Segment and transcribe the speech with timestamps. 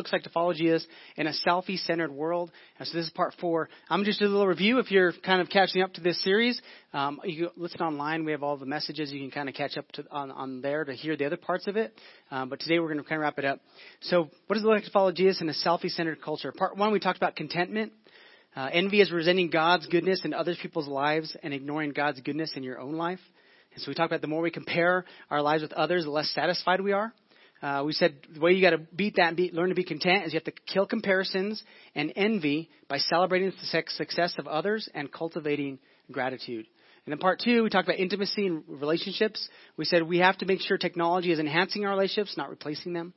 [0.00, 2.50] looks like to follow Jesus in a selfie-centered world.
[2.78, 3.68] And so this is part four.
[3.90, 4.78] I'm just doing a little review.
[4.78, 6.58] If you're kind of catching up to this series,
[6.94, 8.24] um, you can listen online.
[8.24, 9.12] We have all the messages.
[9.12, 11.66] You can kind of catch up to, on, on there to hear the other parts
[11.66, 11.92] of it.
[12.30, 13.60] Um, but today we're going to kind of wrap it up.
[14.00, 16.50] So what does it look like to follow Jesus in a selfie-centered culture?
[16.50, 17.92] Part one, we talked about contentment.
[18.56, 22.62] Uh, envy is resenting God's goodness in other people's lives and ignoring God's goodness in
[22.62, 23.20] your own life.
[23.74, 26.30] And so we talked about the more we compare our lives with others, the less
[26.34, 27.12] satisfied we are.
[27.62, 30.24] Uh, we said the way you got to beat that be, learn to be content
[30.24, 31.62] is you have to kill comparisons
[31.94, 35.78] and envy by celebrating the success of others and cultivating
[36.10, 36.66] gratitude.
[37.06, 39.46] And then part two, we talked about intimacy and relationships.
[39.76, 43.12] We said we have to make sure technology is enhancing our relationships, not replacing them.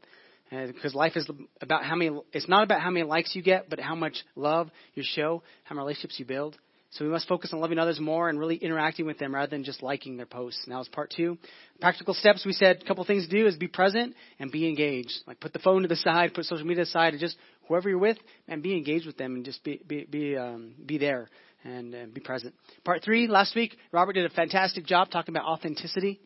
[0.51, 1.27] Uh, because life is
[1.61, 4.69] about how many, it's not about how many likes you get, but how much love
[4.93, 6.57] you show, how many relationships you build.
[6.93, 9.63] So we must focus on loving others more and really interacting with them rather than
[9.63, 10.65] just liking their posts.
[10.67, 11.39] Now, as part two,
[11.81, 12.45] practical steps.
[12.45, 15.13] We said a couple things to do is be present and be engaged.
[15.25, 17.35] Like put the phone to the side, put social media aside, and just
[17.67, 20.99] whoever you're with, and be engaged with them and just be be be um, be
[20.99, 21.29] there
[21.63, 22.53] and uh, be present.
[22.83, 23.27] Part three.
[23.27, 26.19] Last week, Robert did a fantastic job talking about authenticity.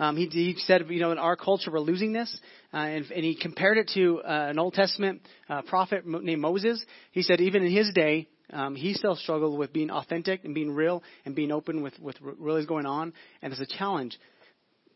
[0.00, 2.40] Um, he, he said, you know, in our culture, we're losing this.
[2.72, 6.82] Uh, and, and he compared it to uh, an Old Testament uh, prophet named Moses.
[7.12, 10.72] He said, even in his day, um, he still struggled with being authentic and being
[10.72, 13.12] real and being open with, what really is going on.
[13.42, 14.18] And it's a challenge.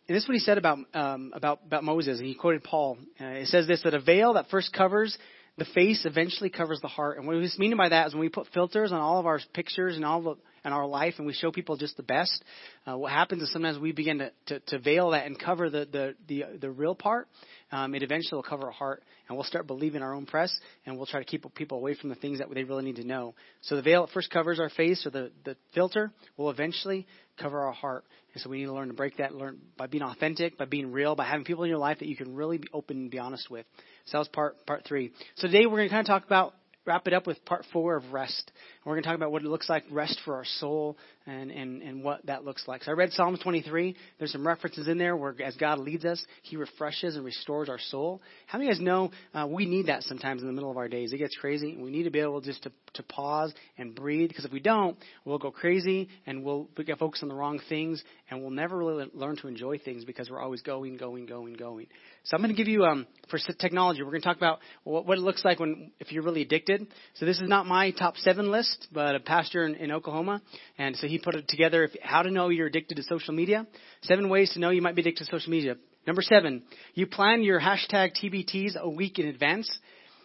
[0.09, 2.21] And this is what he said about, um, about, about Moses.
[2.21, 2.99] He quoted Paul.
[3.21, 5.17] Uh, it says this, that a veil that first covers
[5.57, 7.19] the face eventually covers the heart.
[7.19, 9.41] And what he's meaning by that is when we put filters on all of our
[9.53, 12.43] pictures and all the in our life and we show people just the best,
[12.87, 15.87] uh, what happens is sometimes we begin to, to, to veil that and cover the,
[15.91, 17.29] the, the, the real part.
[17.71, 20.97] Um, it eventually will cover our heart and we'll start believing our own press and
[20.97, 23.35] we'll try to keep people away from the things that they really need to know.
[23.63, 27.07] So the veil at first covers our face or the, the filter will eventually
[27.39, 28.05] cover our heart.
[28.33, 30.93] And so we need to learn to break that, learn by being authentic, by being
[30.93, 33.19] real, by having people in your life that you can really be open and be
[33.19, 33.67] honest with.
[34.07, 35.13] So that was part, part three.
[35.37, 36.55] So today we're going to kind of talk about
[36.87, 38.43] wrap it up with part four of rest.
[38.47, 41.51] And we're going to talk about what it looks like rest for our soul and,
[41.51, 42.83] and, and what that looks like.
[42.83, 43.97] So I read Psalms 23.
[44.19, 47.79] There's some references in there where as God leads us, He refreshes and restores our
[47.79, 48.21] soul.
[48.47, 50.77] How many of you guys know uh, we need that sometimes in the middle of
[50.77, 51.13] our days?
[51.13, 51.77] It gets crazy.
[51.79, 54.97] We need to be able just to, to pause and breathe because if we don't,
[55.25, 59.07] we'll go crazy and we'll get focused on the wrong things and we'll never really
[59.15, 61.87] learn to enjoy things because we're always going, going, going, going.
[62.25, 65.07] So I'm going to give you, um, for technology, we're going to talk about what,
[65.07, 66.74] what it looks like when if you're really addicted.
[67.15, 70.43] So this is not my top seven list, but a pastor in, in Oklahoma,
[70.79, 71.85] and so he put it together.
[71.85, 73.67] If, how to know you're addicted to social media?
[74.03, 75.77] Seven ways to know you might be addicted to social media.
[76.07, 76.63] Number seven,
[76.95, 79.71] you plan your hashtag TBTs a week in advance.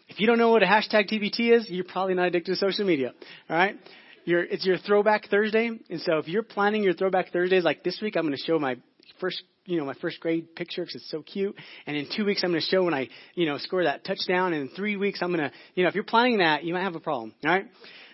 [0.09, 2.85] If you don't know what a hashtag TBT is, you're probably not addicted to social
[2.85, 3.13] media.
[3.49, 3.77] All right.
[4.25, 8.15] It's your throwback Thursday, and so if you're planning your throwback Thursdays, like this week,
[8.15, 8.75] I'm going to show my
[9.19, 11.55] first you know, my first grade picture because it's so cute.
[11.85, 14.53] And in two weeks, I'm going to show when I, you know, score that touchdown.
[14.53, 16.83] And in three weeks, I'm going to, you know, if you're planning that, you might
[16.83, 17.33] have a problem.
[17.45, 17.67] All right.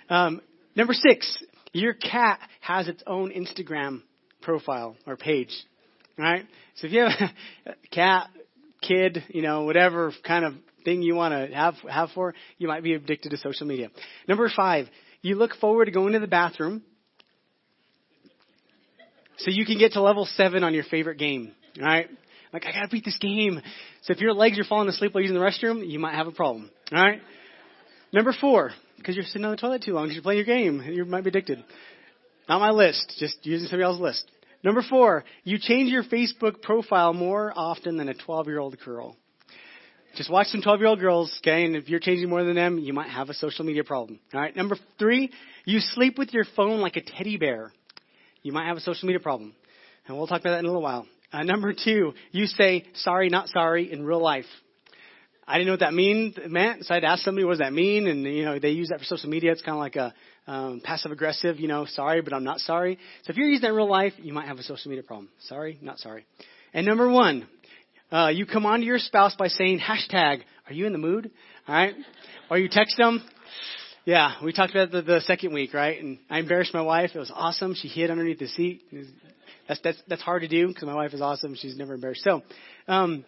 [0.10, 0.42] Um,
[0.76, 4.02] number six, your cat has its own Instagram
[4.42, 5.52] profile or page.
[6.20, 6.46] All right.
[6.76, 7.30] So if you have
[7.66, 8.30] a cat,
[8.82, 12.84] kid, you know, whatever kind of thing you want to have have for, you might
[12.84, 13.90] be addicted to social media.
[14.28, 14.88] Number five,
[15.22, 16.84] you look forward to going to the bathroom
[19.38, 21.53] so you can get to level seven on your favorite game.
[21.79, 22.09] All right?
[22.53, 23.62] Like, I gotta beat this game.
[24.03, 26.31] So if your legs are falling asleep while using the restroom, you might have a
[26.31, 26.69] problem.
[26.91, 27.22] All right?
[28.13, 30.81] Number four, because you're sitting on the toilet too long because you're playing your game.
[30.81, 31.63] You might be addicted.
[32.47, 34.31] Not my list, just using somebody else's list.
[34.63, 39.16] Number four, you change your Facebook profile more often than a 12 year old girl.
[40.16, 41.66] Just watch some 12 year old girls, okay?
[41.66, 44.19] And if you're changing more than them, you might have a social media problem.
[44.34, 44.56] All right.
[44.56, 45.29] Number three,
[45.66, 47.73] you sleep with your phone like a teddy bear
[48.46, 49.56] you might have a social media problem.
[50.08, 51.08] And we'll talk about that in a little while.
[51.34, 54.46] Uh, number two, you say sorry, not sorry in real life.
[55.48, 57.60] I didn't know what that mean, meant, so I had to ask somebody what does
[57.60, 59.52] that mean, and you know they use that for social media.
[59.52, 60.14] It's kind of like a
[60.48, 63.00] um, passive aggressive, you know, sorry, but I'm not sorry.
[63.24, 65.30] So if you're using that in real life, you might have a social media problem.
[65.48, 66.26] Sorry, not sorry.
[66.74, 67.48] And number one,
[68.12, 71.32] uh, you come on to your spouse by saying hashtag, are you in the mood?
[71.68, 71.96] All right,
[72.52, 73.24] or you text them,
[74.05, 76.02] yeah, we talked about the, the second week, right?
[76.02, 77.11] And I embarrassed my wife.
[77.16, 77.73] It was awesome.
[77.73, 78.84] She hid underneath the seat.
[79.67, 81.55] That's that's that's hard to do because my wife is awesome.
[81.55, 82.23] She's never embarrassed.
[82.23, 82.43] So,
[82.87, 83.25] um,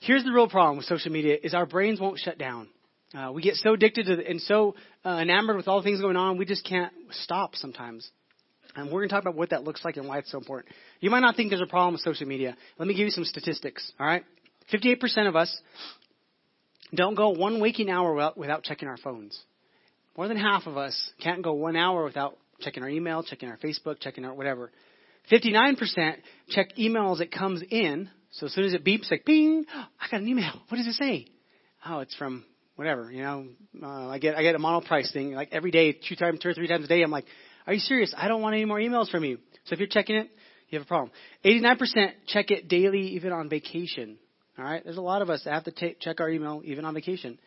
[0.00, 2.68] here's the real problem with social media: is our brains won't shut down.
[3.16, 4.74] Uh, we get so addicted to and so
[5.04, 8.08] uh, enamored with all the things going on, we just can't stop sometimes.
[8.76, 10.72] And we're going to talk about what that looks like and why it's so important.
[11.00, 12.56] You might not think there's a problem with social media.
[12.78, 13.90] Let me give you some statistics.
[13.98, 14.24] All right,
[14.72, 15.60] 58% of us
[16.94, 19.38] don't go one waking hour without checking our phones.
[20.16, 23.58] More than half of us can't go one hour without checking our email, checking our
[23.58, 24.70] Facebook, checking our whatever.
[25.30, 26.16] 59%
[26.48, 30.08] check email as it comes in So as soon as it beeps, like ping, I
[30.10, 30.52] got an email.
[30.68, 31.26] What does it say?
[31.84, 32.44] Oh, it's from
[32.76, 33.10] whatever.
[33.10, 33.46] You know,
[33.82, 36.54] uh, I get I get a Monoprice thing like every day, two times, two or
[36.54, 37.02] three times a day.
[37.02, 37.26] I'm like,
[37.66, 38.14] are you serious?
[38.16, 39.38] I don't want any more emails from you.
[39.64, 40.30] So if you're checking it,
[40.68, 41.10] you have a problem.
[41.44, 44.18] 89% check it daily, even on vacation.
[44.60, 46.84] All right, there's a lot of us that have to take, check our email even
[46.84, 47.38] on vacation.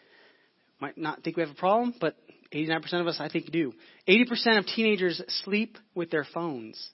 [0.80, 2.16] Might not think we have a problem, but
[2.52, 3.72] 89% of us, I think, do.
[4.08, 6.90] 80% of teenagers sleep with their phones.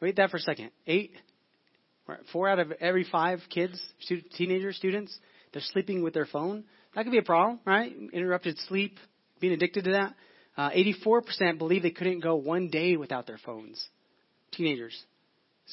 [0.00, 0.72] Wait that for a second.
[0.86, 1.12] Eight,
[2.32, 5.18] four out of every five kids, student, teenager students,
[5.52, 6.64] they're sleeping with their phone.
[6.94, 7.94] That could be a problem, right?
[8.12, 8.98] Interrupted sleep,
[9.40, 10.14] being addicted to that.
[10.56, 13.88] Uh, 84% believe they couldn't go one day without their phones.
[14.52, 15.02] Teenagers.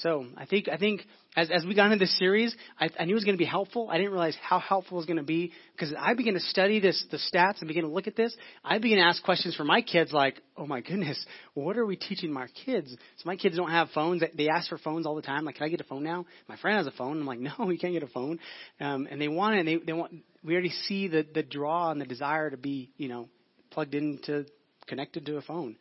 [0.02, 1.02] So I think I think
[1.36, 3.46] as as we got into this series, I, I knew it was going to be
[3.46, 3.90] helpful.
[3.90, 6.80] I didn't realize how helpful it was going to be because I began to study
[6.80, 8.36] this the stats and begin to look at this.
[8.64, 11.24] I began to ask questions for my kids like, oh my goodness,
[11.56, 12.92] what are we teaching my kids?
[12.92, 14.22] So my kids don't have phones.
[14.36, 15.46] They ask for phones all the time.
[15.46, 16.26] Like, can I get a phone now?
[16.48, 17.20] My friend has a phone.
[17.20, 18.40] I'm like, no, you can't get a phone.
[18.80, 19.60] Um, and they want it.
[19.60, 20.14] And they they want.
[20.44, 23.30] We already see the the draw and the desire to be you know
[23.72, 24.46] plugged into
[24.86, 25.76] connected to a phone.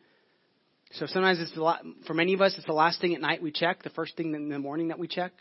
[0.93, 3.41] So sometimes it's a lot, for many of us, it's the last thing at night
[3.41, 5.31] we check, the first thing in the morning that we check,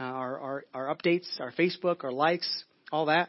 [0.00, 3.28] uh, our, our, our updates, our Facebook, our likes, all that.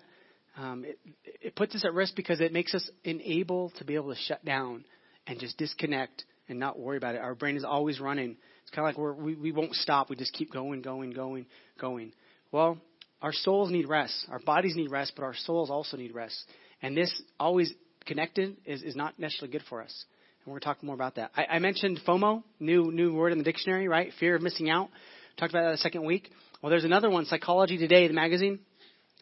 [0.58, 1.00] Um, it,
[1.42, 4.44] it puts us at risk because it makes us unable to be able to shut
[4.44, 4.84] down
[5.28, 7.22] and just disconnect and not worry about it.
[7.22, 8.36] Our brain is always running.
[8.64, 10.10] It's kind of like we're, we, we won't stop.
[10.10, 11.46] We just keep going, going, going,
[11.80, 12.14] going.
[12.52, 12.80] Well,
[13.22, 14.28] our souls need rest.
[14.32, 16.38] Our bodies need rest, but our souls also need rest.
[16.82, 17.74] And this always
[18.06, 20.06] connected is, is not necessarily good for us.
[20.50, 21.30] We're going to talk more about that.
[21.38, 24.12] I, I mentioned FOMO, new new word in the dictionary, right?
[24.20, 24.90] Fear of missing out.
[25.38, 26.32] Talked about that the second week.
[26.64, 28.58] Well, there's another one, Psychology Today, the magazine.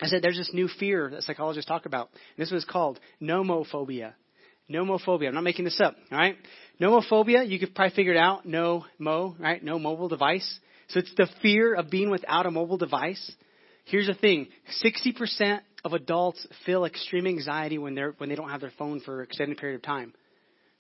[0.02, 2.12] I said there's this new fear that psychologists talk about.
[2.14, 4.14] And this was called nomophobia.
[4.72, 5.28] Nomophobia.
[5.28, 6.38] I'm not making this up, all right?
[6.80, 8.46] Nomophobia, you could probably figure it out.
[8.46, 9.62] No mo, right?
[9.62, 10.60] No mobile device.
[10.88, 13.34] So it's the fear of being without a mobile device.
[13.84, 14.48] Here's the thing
[14.82, 19.20] 60% of adults feel extreme anxiety when, they're, when they don't have their phone for
[19.20, 20.14] an extended period of time.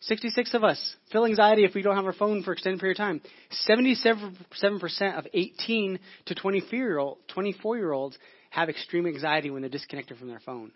[0.02, 3.04] 66 of us feel anxiety if we don't have our phone for extended period of
[3.04, 3.22] time.
[3.68, 8.18] 77% of 18 to 24 year olds
[8.52, 10.72] have extreme anxiety when they're disconnected from their phone.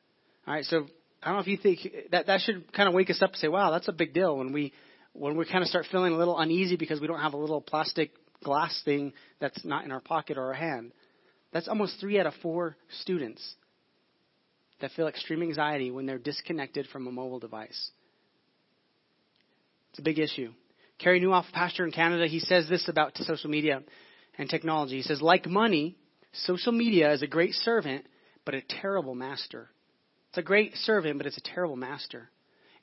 [0.48, 0.88] All right, so
[1.22, 1.80] I don't know if you think
[2.12, 4.36] that that should kind of wake us up and say, "Wow, that's a big deal."
[4.38, 4.74] When we
[5.14, 7.62] when we kind of start feeling a little uneasy because we don't have a little
[7.62, 8.12] plastic
[8.44, 10.94] glass thing that's not in our pocket or our hand.
[11.54, 13.56] That's almost three out of four students
[14.80, 17.92] that feel extreme anxiety when they're disconnected from a mobile device.
[19.92, 20.52] It's a big issue.
[21.00, 23.82] Carey Nieuwhof, pastor in Canada, he says this about social media
[24.38, 24.98] and technology.
[24.98, 25.96] He says, like money,
[26.46, 28.06] social media is a great servant,
[28.46, 29.70] but a terrible master.
[30.30, 32.30] It's a great servant, but it's a terrible master.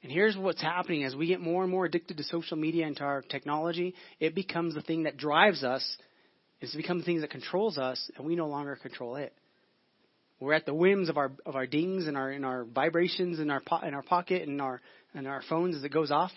[0.02, 2.96] And here's what's happening as we get more and more addicted to social media and
[2.98, 5.96] to our technology, it becomes the thing that drives us.
[6.60, 9.32] It's become the thing that controls us, and we no longer control it.
[10.40, 13.50] We're at the whims of our of our dings and our and our vibrations in
[13.50, 14.80] our po- in our pocket and our
[15.14, 16.30] and our phones as it goes off.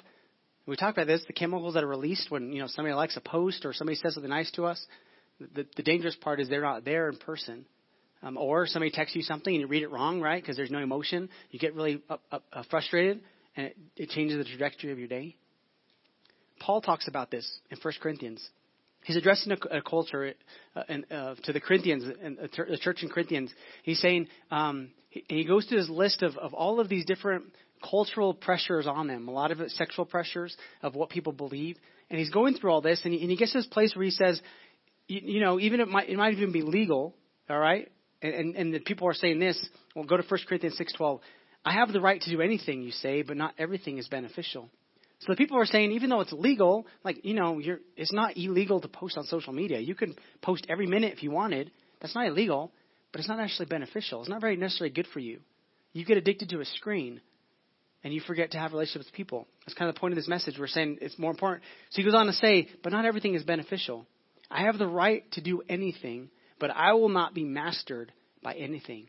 [0.66, 3.22] We talk about this, the chemicals that are released when, you know, somebody likes a
[3.22, 4.84] post or somebody says something nice to us.
[5.40, 7.66] The, the dangerous part is they're not there in person.
[8.24, 10.42] Um, or somebody texts you something and you read it wrong, right?
[10.42, 11.30] Because there's no emotion.
[11.50, 13.22] You get really uh, uh, uh, frustrated
[13.58, 15.36] and it, it changes the trajectory of your day.
[16.60, 18.48] Paul talks about this in 1 Corinthians.
[19.04, 20.34] He's addressing a, a culture
[20.76, 23.52] uh, and, uh, to the Corinthians, and the church in Corinthians.
[23.82, 27.46] He's saying, um, he, he goes through this list of, of all of these different
[27.82, 31.78] cultural pressures on them, a lot of it sexual pressures of what people believe.
[32.10, 34.04] And he's going through all this, and he, and he gets to this place where
[34.04, 34.42] he says,
[35.08, 37.16] you, you know, even it might it might even be legal,
[37.50, 37.92] all right.
[38.22, 39.58] And, and and the people are saying this.
[39.96, 41.22] Well, go to 1 Corinthians six twelve.
[41.64, 44.70] I have the right to do anything you say, but not everything is beneficial.
[45.20, 48.38] So the people are saying, even though it's legal, like you know, you're, it's not
[48.38, 49.80] illegal to post on social media.
[49.80, 51.72] You can post every minute if you wanted.
[52.02, 52.72] That's not illegal,
[53.12, 54.22] but it's not actually beneficial.
[54.22, 55.42] It's not very necessarily good for you.
[55.94, 57.22] You get addicted to a screen
[58.04, 59.48] and you forget to have relationships with people.
[59.66, 60.58] That's kind of the point of this message.
[60.58, 61.64] We're saying it's more important.
[61.92, 64.06] So he goes on to say, but not everything is beneficial.
[64.50, 66.30] I have the right to do anything,
[66.60, 68.12] but I will not be mastered
[68.44, 69.08] by anything.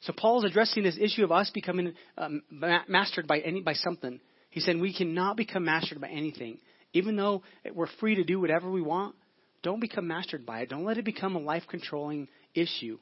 [0.00, 2.42] So Paul is addressing this issue of us becoming um,
[2.88, 4.20] mastered by any by something.
[4.50, 6.58] He said we cannot become mastered by anything,
[6.92, 7.42] even though
[7.74, 9.16] we're free to do whatever we want.
[9.62, 10.68] Don't become mastered by it.
[10.68, 12.98] Don't let it become a life controlling issue.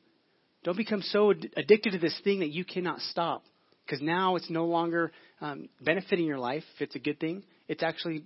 [0.63, 3.45] Don't become so addicted to this thing that you cannot stop.
[3.85, 7.83] Because now it's no longer um, benefiting your life, if it's a good thing, it's
[7.83, 8.25] actually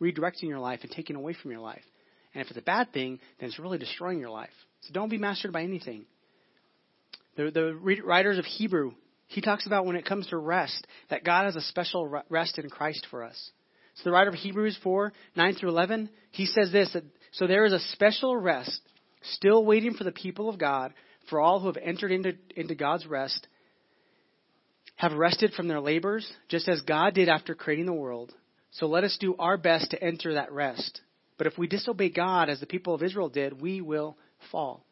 [0.00, 1.82] redirecting your life and taking away from your life.
[2.34, 4.50] And if it's a bad thing, then it's really destroying your life.
[4.82, 6.04] So don't be mastered by anything.
[7.36, 8.92] The, the writers of Hebrew,
[9.26, 12.68] he talks about when it comes to rest, that God has a special rest in
[12.68, 13.50] Christ for us.
[13.94, 17.64] So the writer of Hebrews 4, 9 through 11, he says this, that, so there
[17.64, 18.78] is a special rest
[19.32, 20.92] still waiting for the people of God,
[21.30, 23.46] for all who have entered into, into God's rest,
[24.96, 28.32] have rested from their labors, just as God did after creating the world.
[28.72, 31.00] So let us do our best to enter that rest.
[31.38, 34.16] But if we disobey God as the people of Israel did, we will
[34.50, 34.84] fall.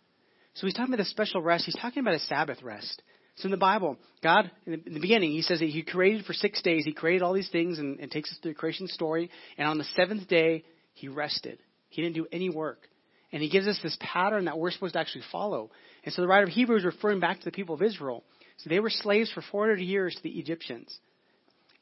[0.54, 1.64] So he's talking about a special rest.
[1.64, 3.02] He's talking about a Sabbath rest.
[3.36, 6.62] So in the Bible, God, in the beginning, He says that He created for six
[6.62, 6.84] days.
[6.84, 9.30] He created all these things and, and takes us through the creation story.
[9.58, 11.58] And on the seventh day, He rested.
[11.88, 12.86] He didn't do any work.
[13.32, 15.70] And He gives us this pattern that we're supposed to actually follow.
[16.04, 18.22] And so the writer of Hebrews is referring back to the people of Israel.
[18.58, 20.96] So they were slaves for 400 years to the Egyptians.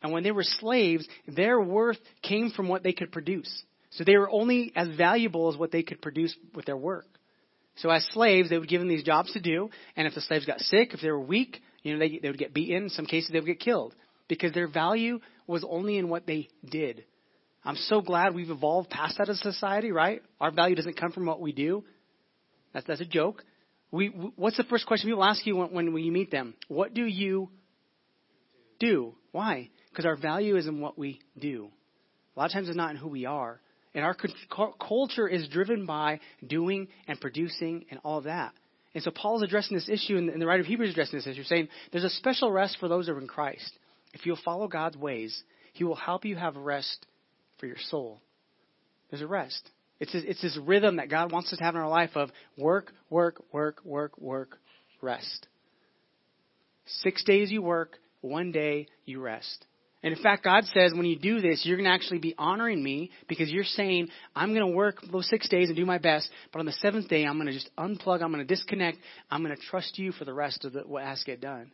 [0.03, 3.63] And when they were slaves, their worth came from what they could produce.
[3.91, 7.07] So they were only as valuable as what they could produce with their work.
[7.77, 10.45] So as slaves, they would give them these jobs to do, and if the slaves
[10.45, 12.85] got sick, if they were weak, you know, they, they would get beaten.
[12.85, 13.95] In some cases, they would get killed
[14.29, 17.05] because their value was only in what they did.
[17.65, 20.23] I'm so glad we've evolved past that as a society, right?
[20.41, 21.85] Our value doesn't come from what we do.
[22.73, 23.45] That's that's a joke.
[23.93, 26.55] We, what's the first question people ask you when, when you meet them?
[26.69, 27.51] What do you
[28.81, 29.15] do?
[29.31, 29.69] Why?
[29.91, 31.69] Because our value is in what we do.
[32.35, 33.61] A lot of times it's not in who we are.
[33.95, 34.17] And our
[34.81, 38.55] culture is driven by doing and producing and all of that.
[38.95, 41.27] And so Paul is addressing this issue, and the writer of Hebrews is addressing this
[41.27, 43.71] issue, saying there's a special rest for those who are in Christ.
[44.15, 45.43] If you'll follow God's ways,
[45.75, 47.07] He will help you have rest
[47.59, 48.23] for your soul.
[49.11, 49.71] There's a rest.
[50.03, 52.31] It's this, it's this rhythm that God wants us to have in our life of
[52.59, 54.59] work, work, work, work, work,
[55.01, 55.47] rest.
[56.87, 59.65] Six days you work, one day you rest.
[60.03, 62.83] And in fact, God says when you do this, you're going to actually be honoring
[62.83, 66.29] me because you're saying, I'm going to work those six days and do my best,
[66.53, 68.99] but on the seventh day, I'm going to just unplug, I'm going to disconnect,
[69.31, 71.71] I'm going to trust you for the rest of the, what has to get done.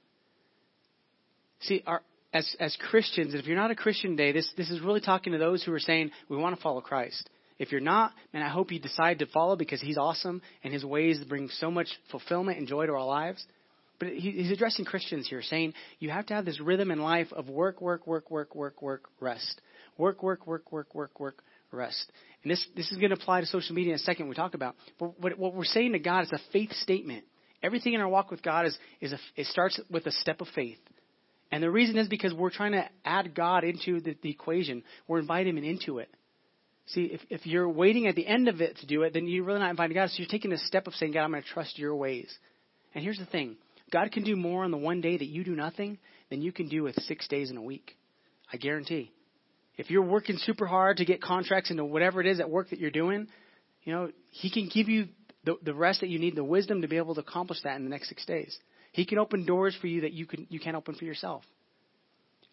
[1.61, 2.03] See, our,
[2.35, 5.39] as, as Christians, if you're not a Christian today, this, this is really talking to
[5.39, 7.31] those who are saying, we want to follow Christ.
[7.59, 10.85] If you're not, man, I hope you decide to follow because he's awesome and his
[10.85, 13.45] ways bring so much fulfillment and joy to our lives.
[13.99, 17.49] But he's addressing Christians here, saying you have to have this rhythm in life of
[17.49, 19.61] work, work, work, work, work, work, rest.
[19.97, 22.13] Work, work, work, work, work, work, rest.
[22.45, 24.55] And this, this is going to apply to social media in a second we talk
[24.55, 24.77] about.
[25.01, 27.25] But what, what we're saying to God is a faith statement.
[27.61, 30.47] Everything in our walk with God is, is a, it starts with a step of
[30.55, 30.79] faith.
[31.51, 34.85] And the reason is because we're trying to add God into the, the equation.
[35.09, 36.09] We're inviting Him into it.
[36.89, 39.45] See, if, if you're waiting at the end of it to do it, then you're
[39.45, 40.09] really not inviting God.
[40.09, 42.33] So you're taking a step of saying, God, I'm going to trust your ways.
[42.95, 43.57] And here's the thing
[43.93, 45.99] God can do more on the one day that you do nothing
[46.31, 47.97] than you can do with six days in a week.
[48.53, 49.13] I guarantee.
[49.77, 52.81] If you're working super hard to get contracts into whatever it is at work that
[52.81, 53.29] you're doing,
[53.85, 55.09] you know, He can give you
[55.45, 57.85] the, the rest that you need, the wisdom to be able to accomplish that in
[57.85, 58.59] the next six days.
[58.93, 61.43] He can open doors for you that you can you can't open for yourself.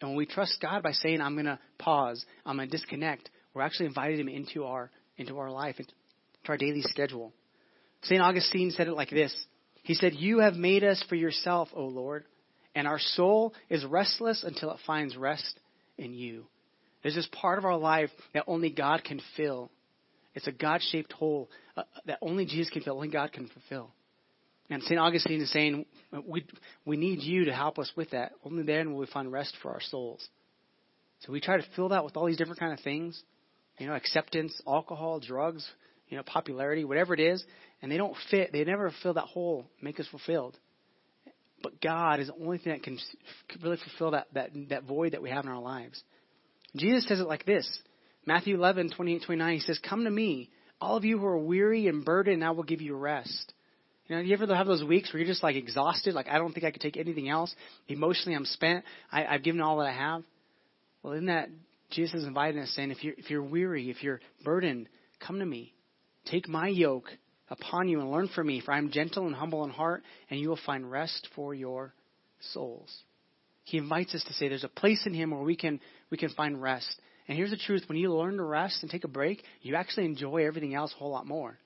[0.00, 3.30] And when we trust God by saying, "I'm going to pause, I'm going to disconnect,"
[3.56, 5.92] we're actually inviting Him into our into our life, into
[6.48, 7.32] our daily schedule.
[8.02, 9.34] Saint Augustine said it like this:
[9.86, 12.24] he said, You have made us for yourself, O Lord,
[12.74, 15.60] and our soul is restless until it finds rest
[15.96, 16.46] in you.
[17.02, 19.70] There's this part of our life that only God can fill.
[20.34, 23.92] It's a God shaped hole uh, that only Jesus can fill, only God can fulfill.
[24.70, 24.98] And St.
[24.98, 25.86] Augustine is saying,
[26.26, 26.44] we,
[26.84, 28.32] we need you to help us with that.
[28.44, 30.26] Only then will we find rest for our souls.
[31.20, 33.22] So we try to fill that with all these different kind of things,
[33.78, 35.68] you know, acceptance, alcohol, drugs,
[36.08, 37.44] you know, popularity, whatever it is,
[37.82, 38.52] and they don't fit.
[38.52, 40.56] They never fill that hole, make us fulfilled.
[41.62, 42.98] But God is the only thing that can
[43.62, 46.02] really fulfill that, that, that void that we have in our lives.
[46.76, 47.66] Jesus says it like this
[48.26, 49.54] Matthew 11, 28, 29.
[49.54, 52.50] He says, Come to me, all of you who are weary and burdened, and I
[52.50, 53.52] will give you rest.
[54.08, 56.52] You know, you ever have those weeks where you're just like exhausted, like I don't
[56.52, 57.54] think I could take anything else.
[57.88, 58.84] Emotionally, I'm spent.
[59.10, 60.22] I, I've given all that I have.
[61.02, 61.48] Well, in that,
[61.90, 64.88] Jesus is inviting us, saying, if you're if you're weary, if you're burdened,
[65.24, 65.72] come to me.
[66.26, 67.08] Take my yoke
[67.48, 70.40] upon you and learn from me, for I am gentle and humble in heart, and
[70.40, 71.94] you will find rest for your
[72.52, 72.92] souls.
[73.64, 76.30] He invites us to say there's a place in Him where we can we can
[76.30, 77.00] find rest.
[77.28, 80.06] And here's the truth: when you learn to rest and take a break, you actually
[80.06, 81.56] enjoy everything else a whole lot more.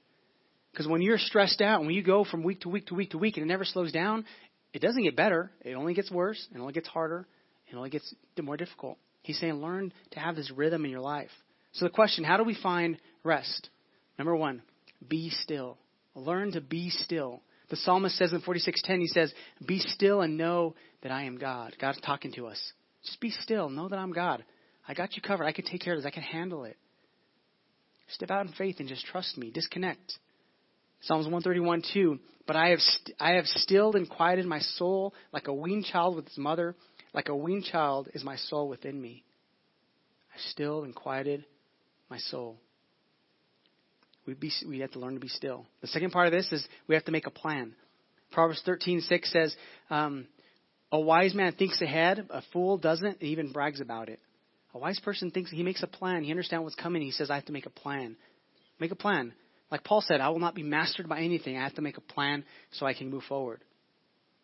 [0.72, 3.18] Because when you're stressed out, when you go from week to week to week to
[3.18, 4.24] week, and it never slows down,
[4.72, 5.50] it doesn't get better.
[5.62, 6.46] It only gets worse.
[6.54, 7.26] It only gets harder.
[7.70, 8.98] It only gets more difficult.
[9.22, 11.30] He's saying learn to have this rhythm in your life.
[11.72, 13.68] So the question: How do we find rest?
[14.18, 14.62] Number one,
[15.06, 15.78] be still.
[16.14, 17.42] Learn to be still.
[17.70, 19.32] The psalmist says in 46:10, he says,
[19.64, 22.72] "Be still and know that I am God." God's talking to us.
[23.04, 23.70] Just be still.
[23.70, 24.44] Know that I'm God.
[24.88, 25.46] I got you covered.
[25.46, 26.06] I can take care of this.
[26.06, 26.76] I can handle it.
[28.08, 29.50] Step out in faith and just trust me.
[29.50, 30.18] Disconnect.
[31.02, 32.18] Psalms 131:2.
[32.46, 36.16] But I have st- I have stilled and quieted my soul like a weaned child
[36.16, 36.74] with its mother.
[37.12, 39.24] Like a weaned child is my soul within me.
[40.34, 41.44] I stilled and quieted
[42.08, 42.58] my soul.
[44.26, 45.66] we be we have to learn to be still.
[45.80, 47.74] The second part of this is we have to make a plan.
[48.30, 49.54] Proverbs thirteen six says,
[49.90, 50.26] um,
[50.92, 54.20] "A wise man thinks ahead; a fool doesn't, and even brags about it."
[54.72, 56.22] A wise person thinks he makes a plan.
[56.22, 57.02] He understands what's coming.
[57.02, 58.16] He says, "I have to make a plan."
[58.78, 59.34] Make a plan.
[59.70, 61.56] Like Paul said, "I will not be mastered by anything.
[61.56, 63.64] I have to make a plan so I can move forward."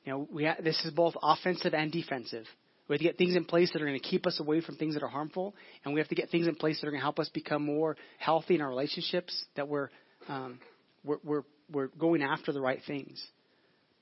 [0.07, 2.47] You know, we ha- this is both offensive and defensive.
[2.89, 4.77] We have to get things in place that are going to keep us away from
[4.77, 7.01] things that are harmful, and we have to get things in place that are going
[7.01, 9.45] to help us become more healthy in our relationships.
[9.57, 9.91] That we're
[10.29, 10.61] um,
[11.05, 13.23] we're, we're we're going after the right things.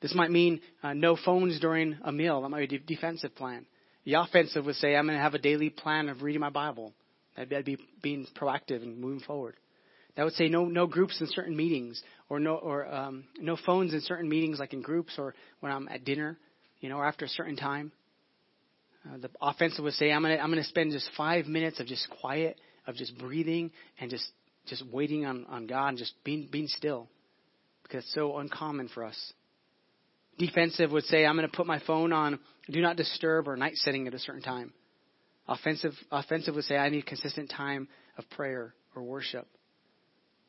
[0.03, 2.43] This might mean uh, no phones during a meal.
[2.43, 3.65] That might be a defensive plan.
[4.05, 6.93] The offensive would say, I'm going to have a daily plan of reading my Bible.
[7.39, 9.57] That'd be being proactive and moving forward.
[10.17, 13.93] That would say no no groups in certain meetings, or no or um, no phones
[13.93, 16.39] in certain meetings, like in groups or when I'm at dinner,
[16.81, 17.93] you know, or after a certain time.
[19.07, 22.09] Uh, the offensive would say, I'm gonna I'm gonna spend just five minutes of just
[22.21, 24.27] quiet, of just breathing and just
[24.67, 27.09] just waiting on on God and just being being still,
[27.83, 29.33] because it's so uncommon for us.
[30.39, 32.39] Defensive would say, I'm to put my phone on
[32.71, 34.73] do not disturb or night setting at a certain time.
[35.49, 39.47] Offensive offensive would say, I need consistent time of prayer or worship.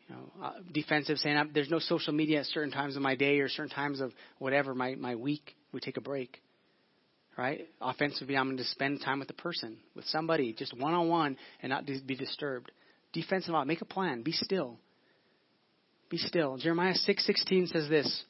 [0.08, 3.40] You know, uh, defensive saying there's no social media at certain times of my day
[3.40, 5.56] or certain times of whatever my my week.
[5.72, 6.42] We take a break
[7.38, 7.68] right?
[7.82, 11.38] Offensively, I'm going to spend time with the person, with somebody, just one on one,
[11.62, 12.72] and not be disturbed.
[13.14, 14.24] Defensive, make a plan.
[14.24, 14.78] Be still.
[16.10, 16.58] Be still.
[16.58, 18.24] Jeremiah six sixteen says this.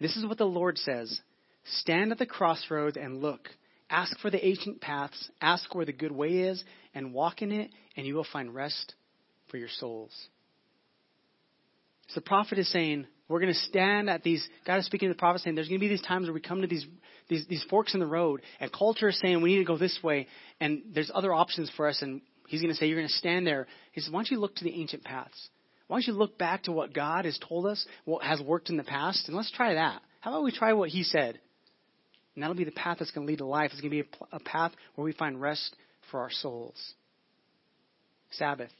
[0.00, 1.20] This is what the Lord says:
[1.64, 3.48] Stand at the crossroads and look.
[3.90, 5.30] Ask for the ancient paths.
[5.40, 6.62] Ask where the good way is,
[6.94, 8.94] and walk in it, and you will find rest
[9.50, 10.12] for your souls.
[12.08, 15.14] So the prophet is saying, we're going to stand at these, God is speaking to
[15.14, 16.86] the prophet saying, there's going to be these times where we come to these,
[17.28, 19.98] these, these forks in the road, and culture is saying we need to go this
[20.02, 20.26] way,
[20.60, 23.46] and there's other options for us, and he's going to say, you're going to stand
[23.46, 23.66] there.
[23.92, 25.48] He says, why don't you look to the ancient paths?
[25.86, 28.78] Why don't you look back to what God has told us, what has worked in
[28.78, 30.00] the past, and let's try that.
[30.20, 31.38] How about we try what he said?
[32.34, 33.72] And that'll be the path that's going to lead to life.
[33.72, 35.74] It's going to be a, a path where we find rest
[36.10, 36.94] for our souls.
[38.30, 38.70] Sabbath,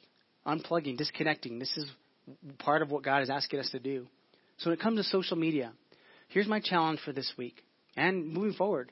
[0.46, 1.58] unplugging, disconnecting.
[1.58, 1.86] This is
[2.58, 4.06] part of what God is asking us to do.
[4.58, 5.72] So when it comes to social media,
[6.28, 7.62] here's my challenge for this week
[7.96, 8.90] and moving forward.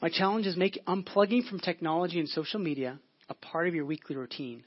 [0.00, 4.16] My challenge is make unplugging from technology and social media a part of your weekly
[4.16, 4.64] routine.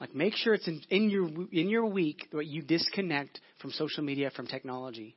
[0.00, 4.04] Like make sure it's in, in your in your week that you disconnect from social
[4.04, 5.16] media from technology.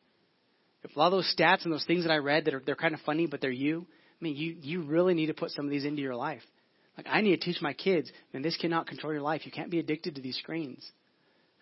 [0.84, 2.76] If a lot of those stats and those things that I read that are they're
[2.76, 3.86] kind of funny but they're you,
[4.20, 6.42] I mean you you really need to put some of these into your life.
[6.98, 9.46] Like I need to teach my kids, man, this cannot control your life.
[9.46, 10.90] You can't be addicted to these screens.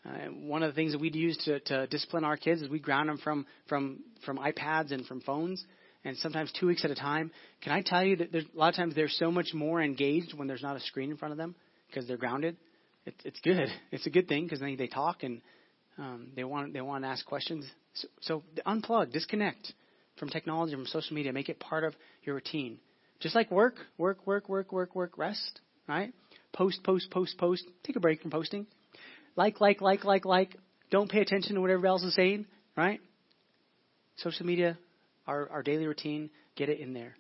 [0.10, 2.80] Uh, one of the things that we use to, to discipline our kids is we
[2.80, 5.64] ground them from, from, from iPads and from phones,
[6.04, 7.32] and sometimes two weeks at a time.
[7.62, 10.34] Can I tell you that there's, a lot of times they're so much more engaged
[10.34, 11.56] when there's not a screen in front of them
[11.88, 12.58] because they're grounded.
[13.06, 13.68] It, it's good.
[13.92, 15.42] It's a good thing because then they talk and
[15.98, 17.66] um, they want they want to ask questions.
[17.94, 19.74] So, so unplug, disconnect
[20.18, 21.34] from technology, from social media.
[21.34, 21.94] Make it part of
[22.24, 22.78] your routine.
[23.20, 25.60] Just like work, work, work, work, work, work, rest.
[25.88, 26.14] Right?
[26.54, 27.64] Post, post, post, post.
[27.84, 28.68] Take a break from posting
[29.40, 30.58] like, like, like, like, like.
[30.92, 33.00] Don't pay attention to what everybody else is saying, right?
[34.18, 34.78] Social media,
[35.28, 37.16] our, our daily routine, get it in there.